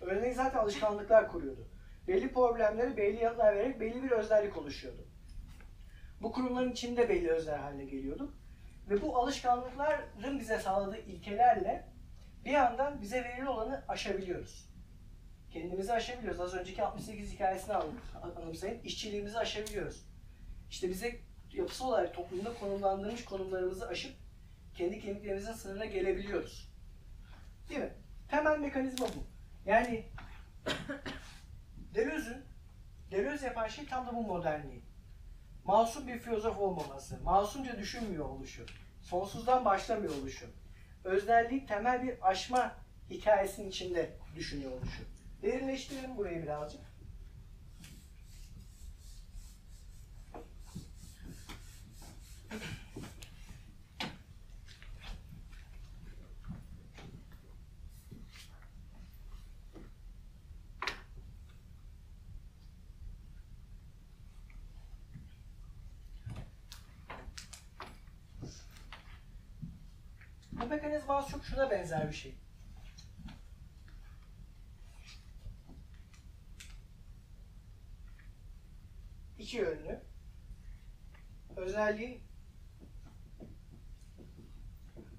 Öznelik 0.01 0.37
zaten 0.37 0.59
alışkanlıklar 0.59 1.29
kuruyordu. 1.33 1.69
Belli 2.09 2.33
problemleri 2.33 2.97
belli 2.97 3.23
yanıtlar 3.23 3.57
vererek 3.57 3.81
belli 3.81 4.03
bir 4.03 4.11
özellik 4.11 4.57
oluşuyordu. 4.57 5.07
Bu 6.23 6.33
kurumların 6.33 6.73
içinde 6.73 7.09
belli 7.09 7.31
özler 7.31 7.59
haline 7.59 7.85
geliyordu. 7.85 8.35
Ve 8.91 9.03
bu 9.03 9.17
alışkanlıkların 9.17 10.41
bize 10.41 10.59
sağladığı 10.59 10.99
ilkelerle 10.99 11.89
bir 12.45 12.51
yandan 12.51 13.01
bize 13.01 13.25
verili 13.25 13.49
olanı 13.49 13.85
aşabiliyoruz. 13.89 14.72
Kendimizi 15.53 15.93
aşabiliyoruz. 15.93 16.41
Az 16.41 16.55
önceki 16.55 16.83
68 16.83 17.33
hikayesini 17.33 17.75
an- 17.75 17.85
anımsayın. 18.37 18.83
İşçiliğimizi 18.83 19.39
aşabiliyoruz. 19.39 20.07
İşte 20.71 20.89
bize 20.89 21.21
yapısal 21.53 21.89
olarak 21.89 22.15
toplumda 22.15 22.55
konumlandırmış 22.55 23.25
konumlarımızı 23.25 23.89
aşıp 23.89 24.13
kendi 24.75 25.01
kemiklerimizin 25.01 25.53
sınırına 25.53 25.85
gelebiliyoruz. 25.85 26.73
Değil 27.69 27.81
mi? 27.81 27.93
Temel 28.29 28.59
mekanizma 28.59 29.07
bu. 29.07 29.25
Yani 29.67 30.05
Deleuze'ün 31.95 32.53
Deleuze 33.13 33.47
yapan 33.47 33.69
şey 33.69 33.87
tam 33.87 34.07
da 34.07 34.15
bu 34.15 34.23
modernliği. 34.23 34.83
Masum 35.65 36.09
bir 36.09 36.19
filozof 36.19 36.59
olmaması, 36.59 37.21
masumca 37.23 37.79
düşünmüyor 37.79 38.25
oluşu, 38.25 38.67
sonsuzdan 39.03 39.65
başlamıyor 39.65 40.15
oluşu, 40.15 40.47
öznelliği 41.05 41.67
temel 41.67 42.03
bir 42.03 42.29
aşma 42.29 42.77
hikayesinin 43.11 43.69
içinde 43.69 44.11
düşünüyor 44.37 44.73
oluşu. 44.73 45.03
Derinleştirelim 45.43 46.17
burayı 46.17 46.43
birazcık. 46.43 46.81
Bu 70.53 70.67
mekanizma 70.67 71.27
çok 71.27 71.45
şuna 71.45 71.71
benzer 71.71 72.09
bir 72.09 72.15
şey. 72.15 72.35
İki 79.53 79.61
yönlü. 79.61 80.01
Özelliğin 81.57 82.23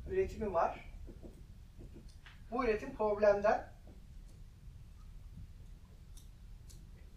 üretimi 0.08 0.54
var. 0.54 0.94
Bu 2.52 2.66
üretim 2.66 2.96
problemden 2.96 3.74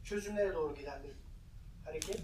çözümlere 0.05 0.55
doğru 0.55 0.74
giden 0.74 1.02
bir 1.02 1.12
hareket. 1.85 2.22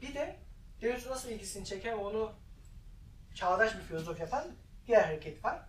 Bir 0.00 0.14
de 0.14 0.40
Deleuze 0.80 1.10
nasıl 1.10 1.28
ilgisini 1.28 1.64
çeker 1.64 1.92
onu 1.92 2.32
çağdaş 3.34 3.76
bir 3.76 3.82
filozof 3.82 4.20
yapan 4.20 4.44
diğer 4.86 5.04
hareket 5.04 5.44
var. 5.44 5.68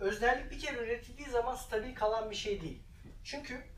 Öznellik 0.00 0.50
bir 0.50 0.58
kere 0.58 0.78
üretildiği 0.78 1.28
zaman 1.28 1.54
stabil 1.54 1.94
kalan 1.94 2.30
bir 2.30 2.36
şey 2.36 2.60
değil. 2.60 2.82
Çünkü 3.24 3.75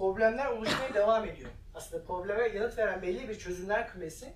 problemler 0.00 0.46
oluşmaya 0.46 0.94
devam 0.94 1.24
ediyor. 1.24 1.50
Aslında 1.74 2.04
probleme 2.04 2.48
yanıt 2.48 2.78
veren 2.78 3.02
belli 3.02 3.28
bir 3.28 3.38
çözümler 3.38 3.88
kümesi 3.88 4.34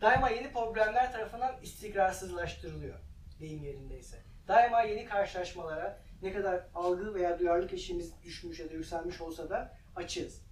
daima 0.00 0.30
yeni 0.30 0.52
problemler 0.52 1.12
tarafından 1.12 1.54
istikrarsızlaştırılıyor 1.62 2.98
deyim 3.40 3.62
yerindeyse. 3.62 4.22
Daima 4.48 4.82
yeni 4.82 5.04
karşılaşmalara 5.04 6.02
ne 6.22 6.32
kadar 6.32 6.66
algı 6.74 7.14
veya 7.14 7.38
duyarlılık 7.38 7.72
eşiğimiz 7.72 8.22
düşmüş 8.22 8.60
ya 8.60 8.70
da 8.70 8.74
yükselmiş 8.74 9.20
olsa 9.20 9.50
da 9.50 9.76
açığız. 9.96 10.42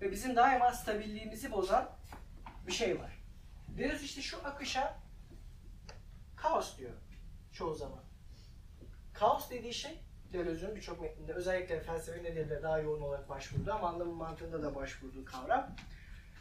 Ve 0.00 0.10
bizim 0.10 0.36
daima 0.36 0.72
stabilliğimizi 0.72 1.52
bozan 1.52 1.90
bir 2.66 2.72
şey 2.72 3.00
var. 3.00 3.24
Deleuze 3.68 4.04
işte 4.04 4.22
şu 4.22 4.46
akışa 4.46 4.96
kaos 6.36 6.78
diyor 6.78 6.94
çoğu 7.52 7.74
zaman. 7.74 8.04
Kaos 9.14 9.50
dediği 9.50 9.74
şey 9.74 10.07
Deleuze'ün 10.32 10.76
birçok 10.76 11.00
metninde 11.00 11.32
özellikle 11.32 11.80
felsefe 11.80 12.22
nedeninde 12.22 12.62
daha 12.62 12.78
yoğun 12.78 13.00
olarak 13.00 13.28
başvurdu 13.28 13.72
ama 13.72 13.88
anlamı 13.88 14.12
mantığında 14.12 14.62
da 14.62 14.74
başvurduğu 14.74 15.24
kavram. 15.24 15.70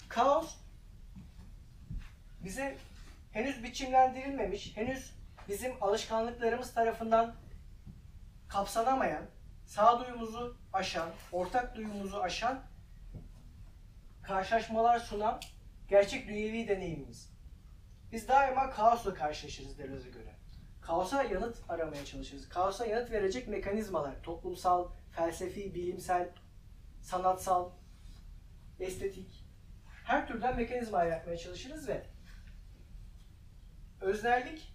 Kaos 0.10 0.56
bize 2.43 2.78
henüz 3.32 3.63
biçimlendirilmemiş, 3.63 4.78
henüz 4.78 5.13
bizim 5.47 5.84
alışkanlıklarımız 5.84 6.73
tarafından 6.73 7.36
kapsanamayan, 8.47 9.26
sağduyumuzu 9.65 10.58
aşan, 10.73 11.10
ortak 11.32 11.76
duyumuzu 11.76 12.17
aşan 12.17 12.63
karşılaşmalar 14.23 15.00
sunan 15.00 15.39
gerçek 15.88 16.28
dünyevi 16.28 16.67
deneyimimiz. 16.67 17.34
Biz 18.12 18.28
daima 18.28 18.69
kaosla 18.69 19.13
karşılaşırız 19.13 19.80
Deleuze'e 19.80 20.12
göre. 20.12 20.37
Kaosa 20.88 21.23
yanıt 21.23 21.58
aramaya 21.69 22.06
çalışırız. 22.06 22.50
Kaosa 22.50 22.86
yanıt 22.86 23.12
verecek 23.12 23.47
mekanizmalar, 23.47 24.23
toplumsal, 24.23 24.88
felsefi, 25.12 25.76
bilimsel, 25.76 26.30
sanatsal, 27.02 27.69
estetik, 28.80 29.45
her 30.04 30.28
türden 30.28 30.56
mekanizma 30.56 31.04
yaratmaya 31.04 31.38
çalışırız 31.38 31.88
ve 31.88 32.04
öznellik 34.02 34.73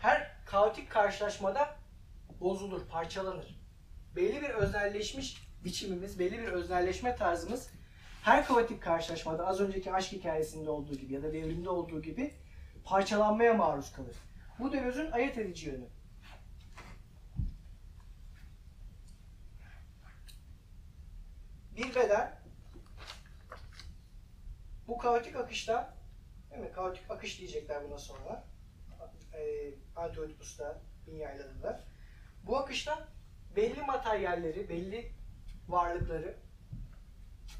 her 0.00 0.30
kaotik 0.46 0.90
karşılaşmada 0.90 1.76
bozulur, 2.40 2.86
parçalanır. 2.86 3.60
Belli 4.16 4.42
bir 4.42 4.50
öznelleşmiş 4.50 5.48
biçimimiz, 5.64 6.18
belli 6.18 6.38
bir 6.38 6.48
öznelleşme 6.48 7.16
tarzımız 7.16 7.70
her 8.22 8.46
kaotik 8.46 8.82
karşılaşmada 8.82 9.46
az 9.46 9.60
önceki 9.60 9.92
aşk 9.92 10.12
hikayesinde 10.12 10.70
olduğu 10.70 10.94
gibi 10.94 11.12
ya 11.12 11.22
da 11.22 11.32
devrimde 11.32 11.70
olduğu 11.70 12.02
gibi 12.02 12.34
parçalanmaya 12.84 13.54
maruz 13.54 13.92
kalır. 13.92 14.16
Bu 14.62 14.72
Deleuze'ün 14.72 15.10
ayırt 15.10 15.38
edici 15.38 15.68
yönü. 15.68 15.88
Bir 21.76 21.94
beden 21.94 22.40
bu 24.86 24.98
kaotik 24.98 25.36
akışta 25.36 25.94
değil 26.50 26.62
mi? 26.62 26.72
Kaotik 26.72 27.10
akış 27.10 27.38
diyecekler 27.38 27.84
buna 27.84 27.98
sonra. 27.98 28.44
E, 29.34 29.74
Anti-Oedipus'ta 29.96 30.82
bin 31.06 31.16
yayladı 31.16 31.62
da. 31.62 31.84
Bu 32.46 32.58
akışta 32.58 33.08
belli 33.56 33.82
materyalleri, 33.82 34.68
belli 34.68 35.12
varlıkları 35.68 36.38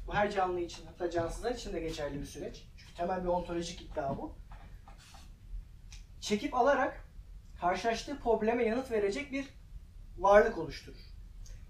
bu 0.07 0.13
her 0.13 0.31
canlı 0.31 0.59
için 0.59 0.85
hatta 0.85 1.11
cansızlar 1.11 1.51
için 1.51 1.73
de 1.73 1.79
geçerli 1.79 2.21
bir 2.21 2.25
süreç. 2.25 2.67
Çünkü 2.77 2.93
temel 2.93 3.23
bir 3.23 3.27
ontolojik 3.27 3.81
iddia 3.81 4.17
bu. 4.17 4.42
Çekip 6.23 6.53
alarak 6.53 7.05
karşılaştığı 7.59 8.19
probleme 8.19 8.63
yanıt 8.63 8.91
verecek 8.91 9.31
bir 9.31 9.45
varlık 10.17 10.57
oluşturur. 10.57 10.99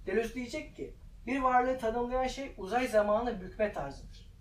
Deleuze 0.05 0.33
diyecek 0.33 0.75
ki 0.75 0.93
bir 1.27 1.41
varlığı 1.41 1.77
tanımlayan 1.77 2.27
şey 2.27 2.53
uzay 2.57 2.87
zamanı 2.87 3.41
bükme 3.41 3.73
tarzıdır. 3.73 4.33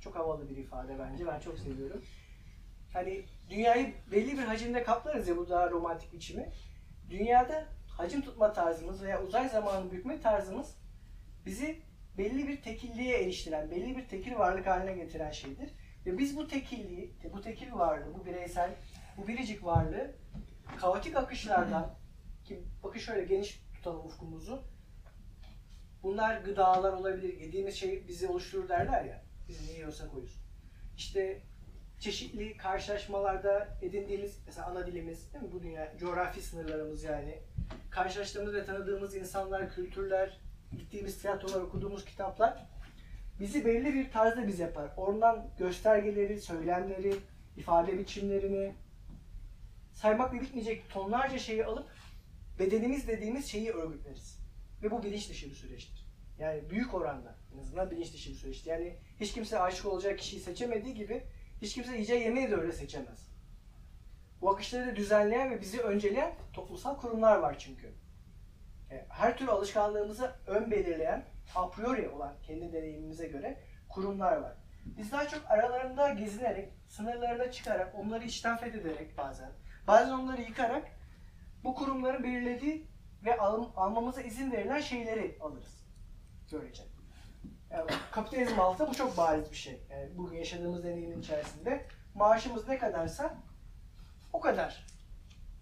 Çok 0.00 0.16
havalı 0.16 0.48
bir 0.48 0.56
ifade 0.56 0.98
bence. 0.98 1.26
Ben 1.26 1.40
çok 1.40 1.58
seviyorum. 1.58 2.04
Hani 2.92 3.24
dünyayı 3.50 3.94
belli 4.12 4.38
bir 4.38 4.42
hacimde 4.42 4.82
kaplarız 4.82 5.28
ya 5.28 5.36
bu 5.36 5.48
daha 5.48 5.70
romantik 5.70 6.12
biçimi. 6.12 6.52
Dünyada 7.10 7.64
hacim 7.88 8.22
tutma 8.22 8.52
tarzımız 8.52 9.02
veya 9.02 9.22
uzay 9.22 9.48
zamanı 9.48 9.92
bükme 9.92 10.20
tarzımız 10.20 10.76
bizi 11.46 11.82
belli 12.18 12.48
bir 12.48 12.62
tekilliğe 12.62 13.22
eriştiren, 13.22 13.70
belli 13.70 13.96
bir 13.96 14.08
tekil 14.08 14.34
varlık 14.34 14.66
haline 14.66 14.92
getiren 14.92 15.30
şeydir. 15.30 15.70
Ve 16.06 16.18
biz 16.18 16.36
bu 16.36 16.48
tekilliği, 16.48 17.14
bu 17.32 17.40
tekil 17.40 17.72
varlığı, 17.72 18.14
bu 18.14 18.26
bireysel, 18.26 18.70
bu 19.16 19.28
biricik 19.28 19.64
varlığı 19.64 20.14
kaotik 20.80 21.16
akışlardan, 21.16 21.94
ki 22.44 22.64
bakın 22.82 22.98
şöyle 22.98 23.24
geniş 23.24 23.62
tutalım 23.74 24.06
ufkumuzu, 24.06 24.62
bunlar 26.02 26.40
gıdalar 26.40 26.92
olabilir, 26.92 27.40
yediğimiz 27.40 27.74
şey 27.74 28.08
bizi 28.08 28.28
oluşturur 28.28 28.68
derler 28.68 29.04
ya, 29.04 29.24
biz 29.48 29.68
ne 29.68 29.74
yiyorsak 29.74 30.14
oyuz. 30.14 30.40
İşte 30.96 31.42
çeşitli 31.98 32.56
karşılaşmalarda 32.56 33.68
edindiğimiz, 33.82 34.42
mesela 34.46 34.66
ana 34.66 34.86
dilimiz, 34.86 35.32
değil 35.32 35.44
mi 35.44 35.52
bu 35.52 35.62
dünya, 35.62 35.96
coğrafi 35.98 36.42
sınırlarımız 36.42 37.04
yani, 37.04 37.38
karşılaştığımız 37.90 38.54
ve 38.54 38.64
tanıdığımız 38.64 39.14
insanlar, 39.14 39.70
kültürler, 39.74 40.40
gittiğimiz 40.76 41.18
tiyatrolar, 41.18 41.60
okuduğumuz 41.60 42.04
kitaplar 42.04 42.66
bizi 43.40 43.64
belli 43.64 43.94
bir 43.94 44.10
tarzda 44.10 44.46
biz 44.46 44.58
yapar. 44.58 44.90
Oradan 44.96 45.50
göstergeleri, 45.58 46.40
söylemleri, 46.40 47.14
ifade 47.56 47.98
biçimlerini 47.98 48.74
saymakla 49.96 50.40
bitmeyecek 50.40 50.90
tonlarca 50.90 51.38
şeyi 51.38 51.64
alıp 51.64 51.86
bedenimiz 52.58 53.08
dediğimiz 53.08 53.46
şeyi 53.46 53.70
örgütleriz. 53.72 54.38
Ve 54.82 54.90
bu 54.90 55.02
bilinç 55.02 55.30
dışı 55.30 55.50
bir 55.50 55.54
süreçtir. 55.54 56.06
Yani 56.38 56.70
büyük 56.70 56.94
oranda 56.94 57.34
en 57.54 57.58
azından 57.58 57.90
bilinç 57.90 58.12
dışı 58.12 58.30
bir 58.30 58.34
süreçtir. 58.34 58.70
Yani 58.70 58.96
hiç 59.20 59.32
kimse 59.32 59.60
aşık 59.60 59.86
olacak 59.86 60.18
kişiyi 60.18 60.40
seçemediği 60.40 60.94
gibi 60.94 61.22
hiç 61.62 61.74
kimse 61.74 61.92
yiyeceği 61.92 62.22
yemeği 62.22 62.50
de 62.50 62.56
öyle 62.56 62.72
seçemez. 62.72 63.28
Bu 64.40 64.50
akışları 64.50 64.86
da 64.86 64.96
düzenleyen 64.96 65.50
ve 65.50 65.60
bizi 65.60 65.80
önceleyen 65.80 66.34
toplumsal 66.52 66.96
kurumlar 66.96 67.36
var 67.36 67.58
çünkü. 67.58 67.92
E, 68.90 69.06
Her 69.08 69.38
tür 69.38 69.48
alışkanlığımızı 69.48 70.34
ön 70.46 70.70
belirleyen, 70.70 71.24
a 71.54 71.70
priori 71.70 72.08
olan 72.08 72.34
kendi 72.42 72.72
deneyimimize 72.72 73.26
göre 73.26 73.60
kurumlar 73.88 74.36
var. 74.36 74.56
Biz 74.84 75.12
daha 75.12 75.28
çok 75.28 75.50
aralarında 75.50 76.08
gezinerek, 76.12 76.72
sınırlarına 76.88 77.50
çıkarak, 77.50 77.94
onları 77.94 78.24
içten 78.24 78.56
fethederek 78.56 79.18
bazen, 79.18 79.50
bazen 79.86 80.12
onları 80.12 80.42
yıkarak 80.42 80.88
bu 81.64 81.74
kurumların 81.74 82.24
belirlediği 82.24 82.86
ve 83.24 83.38
al- 83.38 83.70
almamıza 83.76 84.22
izin 84.22 84.52
verilen 84.52 84.80
şeyleri 84.80 85.38
alırız. 85.40 85.86
Böylece. 86.52 86.82
Yani 87.70 87.90
kapitalizm 88.10 88.60
altında 88.60 88.88
bu 88.88 88.94
çok 88.94 89.16
bariz 89.16 89.50
bir 89.50 89.56
şey. 89.56 89.80
Yani 89.90 90.18
bugün 90.18 90.36
yaşadığımız 90.36 90.84
deneyimin 90.84 91.20
içerisinde 91.20 91.86
maaşımız 92.14 92.68
ne 92.68 92.78
kadarsa 92.78 93.38
o 94.32 94.40
kadar 94.40 94.86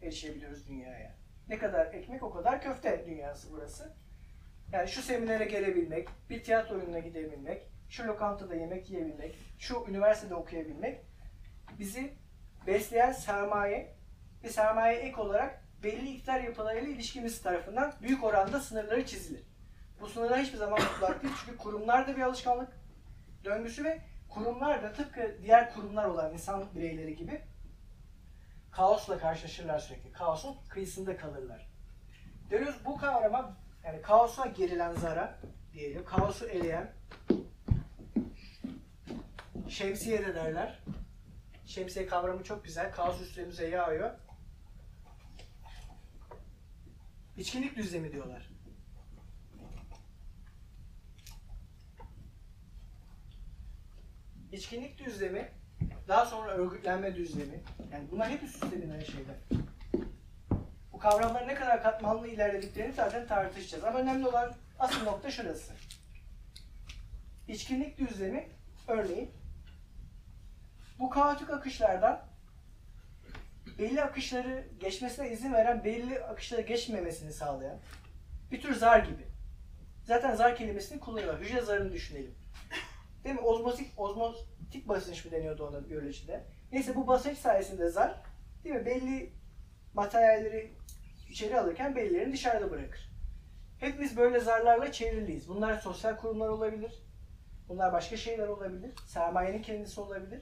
erişebiliyoruz 0.02 0.68
dünyaya. 0.68 1.14
Ne 1.48 1.58
kadar 1.58 1.86
ekmek 1.94 2.22
o 2.22 2.30
kadar 2.30 2.62
köfte 2.62 3.06
dünyası 3.06 3.48
burası. 3.52 3.94
Yani 4.72 4.88
şu 4.88 5.02
seminere 5.02 5.44
gelebilmek, 5.44 6.08
bir 6.30 6.44
tiyatro 6.44 6.74
oyununa 6.74 6.98
gidebilmek, 6.98 7.62
şu 7.88 8.06
lokantada 8.06 8.54
yemek 8.54 8.90
yiyebilmek, 8.90 9.38
şu 9.58 9.84
üniversitede 9.88 10.34
okuyabilmek 10.34 11.00
bizi 11.78 12.14
besleyen 12.66 13.12
sermaye 13.12 13.94
ve 14.44 14.48
sermaye 14.48 14.98
ek 14.98 15.20
olarak 15.20 15.64
belli 15.82 16.10
iktidar 16.10 16.40
yapılarıyla 16.40 16.88
ilişkimiz 16.88 17.42
tarafından 17.42 17.92
büyük 18.02 18.24
oranda 18.24 18.60
sınırları 18.60 19.06
çizilir. 19.06 19.42
Bu 20.00 20.08
sınırlar 20.08 20.40
hiçbir 20.40 20.58
zaman 20.58 20.80
mutlak 20.82 21.22
değil 21.22 21.34
çünkü 21.44 21.58
kurumlar 21.58 22.08
da 22.08 22.16
bir 22.16 22.22
alışkanlık 22.22 22.72
döngüsü 23.44 23.84
ve 23.84 24.00
kurumlar 24.28 24.82
da 24.82 24.92
tıpkı 24.92 25.38
diğer 25.42 25.74
kurumlar 25.74 26.04
olan 26.04 26.32
insan 26.32 26.64
bireyleri 26.74 27.16
gibi 27.16 27.42
kaosla 28.70 29.18
karşılaşırlar 29.18 29.78
sürekli. 29.78 30.12
Kaosun 30.12 30.56
kıyısında 30.68 31.16
kalırlar. 31.16 31.70
Deleuze 32.50 32.84
bu 32.84 32.96
kavrama 32.96 33.56
yani 33.84 34.02
kaosa 34.02 34.46
gerilen 34.46 34.92
zara 34.92 35.38
diyelim, 35.72 36.04
kaosu 36.04 36.46
eleyen 36.46 36.92
şemsiye 39.68 40.26
de 40.26 40.34
derler. 40.34 40.78
Şemsiye 41.66 42.06
kavramı 42.06 42.44
çok 42.44 42.64
güzel. 42.64 42.92
Kaos 42.92 43.20
üstümüze 43.20 43.68
yağıyor. 43.68 44.10
İçkinlik 47.36 47.76
düzlemi 47.76 48.12
diyorlar. 48.12 48.50
İçkinlik 54.52 54.98
düzlemi, 54.98 55.48
daha 56.08 56.26
sonra 56.26 56.50
örgütlenme 56.50 57.16
düzlemi. 57.16 57.62
Yani 57.92 58.10
bunlar 58.10 58.30
hep 58.30 58.42
üst 58.42 58.64
üste 58.64 58.82
binen 58.82 59.00
şeyler. 59.00 59.36
Bu 60.92 60.98
kavramların 60.98 61.48
ne 61.48 61.54
kadar 61.54 61.82
katmanlı 61.82 62.28
ilerlediklerini 62.28 62.92
zaten 62.92 63.26
tartışacağız. 63.26 63.84
Ama 63.84 63.98
önemli 63.98 64.28
olan 64.28 64.54
asıl 64.78 65.04
nokta 65.04 65.30
şurası. 65.30 65.72
İçkinlik 67.48 67.98
düzlemi, 67.98 68.48
örneğin 68.88 69.30
bu 70.98 71.10
kaotik 71.10 71.50
akışlardan 71.50 72.33
belli 73.78 74.02
akışları 74.02 74.68
geçmesine 74.80 75.30
izin 75.30 75.52
veren, 75.52 75.84
belli 75.84 76.24
akışları 76.24 76.62
geçmemesini 76.62 77.32
sağlayan 77.32 77.78
bir 78.52 78.60
tür 78.60 78.74
zar 78.74 78.98
gibi. 78.98 79.26
Zaten 80.04 80.34
zar 80.34 80.56
kelimesini 80.56 81.00
kullanıyorlar. 81.00 81.42
Hücre 81.42 81.60
zarını 81.60 81.92
düşünelim. 81.92 82.34
Değil 83.24 83.34
mi? 83.34 83.40
Ozmotik, 83.40 84.00
ozmotik 84.00 84.88
basınç 84.88 85.24
mı 85.24 85.30
deniyordu 85.30 85.66
ona 85.66 85.88
biyolojide? 85.88 86.44
Neyse 86.72 86.94
bu 86.94 87.06
basınç 87.06 87.38
sayesinde 87.38 87.88
zar 87.88 88.22
değil 88.64 88.74
mi? 88.74 88.86
Belli 88.86 89.32
materyalleri 89.94 90.72
içeri 91.30 91.60
alırken 91.60 91.96
bellilerini 91.96 92.32
dışarıda 92.32 92.70
bırakır. 92.70 93.10
Hepimiz 93.80 94.16
böyle 94.16 94.40
zarlarla 94.40 94.92
çevriliyiz. 94.92 95.48
Bunlar 95.48 95.74
sosyal 95.80 96.16
kurumlar 96.16 96.48
olabilir. 96.48 96.92
Bunlar 97.68 97.92
başka 97.92 98.16
şeyler 98.16 98.48
olabilir. 98.48 98.90
Sermayenin 99.06 99.62
kendisi 99.62 100.00
olabilir. 100.00 100.40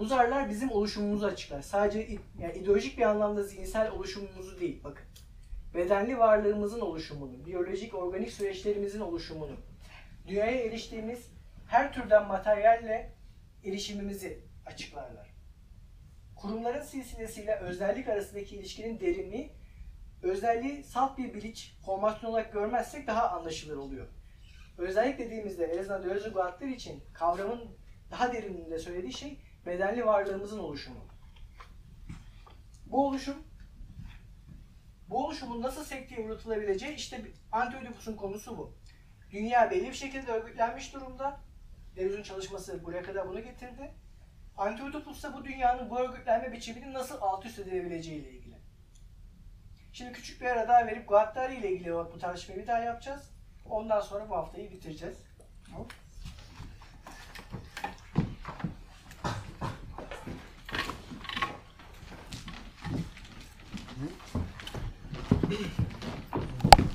Bu 0.00 0.06
zarlar 0.06 0.50
bizim 0.50 0.70
oluşumumuzu 0.70 1.26
açıklar. 1.26 1.62
Sadece 1.62 2.18
yani 2.38 2.58
ideolojik 2.58 2.98
bir 2.98 3.02
anlamda 3.02 3.42
zihinsel 3.42 3.90
oluşumumuzu 3.90 4.60
değil. 4.60 4.84
Bakın. 4.84 5.04
Bedenli 5.74 6.18
varlığımızın 6.18 6.80
oluşumunu, 6.80 7.46
biyolojik 7.46 7.94
organik 7.94 8.32
süreçlerimizin 8.32 9.00
oluşumunu, 9.00 9.56
dünyaya 10.26 10.60
eriştiğimiz 10.60 11.30
her 11.66 11.92
türden 11.92 12.26
materyalle 12.26 13.12
erişimimizi 13.64 14.44
açıklarlar. 14.66 15.34
Kurumların 16.36 16.82
silsilesiyle 16.82 17.56
özellik 17.56 18.08
arasındaki 18.08 18.56
ilişkinin 18.56 19.00
derinliği, 19.00 19.52
özelliği 20.22 20.84
salt 20.84 21.18
bir 21.18 21.34
bilinç, 21.34 21.76
formasyon 21.86 22.30
olarak 22.30 22.52
görmezsek 22.52 23.06
daha 23.06 23.30
anlaşılır 23.30 23.76
oluyor. 23.76 24.06
Özellik 24.78 25.18
dediğimizde 25.18 25.64
en 25.64 25.78
azından 25.78 26.72
için 26.72 27.04
kavramın 27.12 27.60
daha 28.10 28.32
derinliğinde 28.32 28.78
söylediği 28.78 29.12
şey 29.12 29.38
bedenli 29.66 30.06
varlığımızın 30.06 30.58
oluşumu. 30.58 31.00
Bu 32.86 33.06
oluşum 33.06 33.50
bu 35.10 35.26
oluşumun 35.26 35.62
nasıl 35.62 35.84
sektiği 35.84 36.20
unutulabileceği 36.20 36.94
işte 36.94 37.22
Anti-Oedipus'un 37.52 38.16
konusu 38.16 38.58
bu. 38.58 38.74
Dünya 39.30 39.70
belli 39.70 39.88
bir 39.88 39.94
şekilde 39.94 40.32
örgütlenmiş 40.32 40.94
durumda. 40.94 41.40
Deleuze'ün 41.96 42.22
çalışması 42.22 42.84
buraya 42.84 43.02
kadar 43.02 43.28
bunu 43.28 43.40
getirdi. 43.42 43.94
Anti-Oedipus 44.56 45.22
da 45.22 45.34
bu 45.34 45.44
dünyanın 45.44 45.90
bu 45.90 45.98
örgütlenme 46.00 46.52
biçimini 46.52 46.92
nasıl 46.92 47.16
alt 47.20 47.46
üst 47.46 47.58
edilebileceği 47.58 48.20
ile 48.20 48.30
ilgili. 48.30 48.56
Şimdi 49.92 50.12
küçük 50.12 50.40
bir 50.40 50.46
ara 50.46 50.68
daha 50.68 50.86
verip 50.86 51.08
Guattari 51.08 51.56
ile 51.56 51.72
ilgili 51.72 51.92
bu 51.92 52.18
tartışmayı 52.18 52.60
bir 52.60 52.66
daha 52.66 52.78
yapacağız. 52.78 53.30
Ondan 53.64 54.00
sonra 54.00 54.28
bu 54.28 54.36
haftayı 54.36 54.70
bitireceğiz. 54.70 55.18
Tamam. 55.66 55.88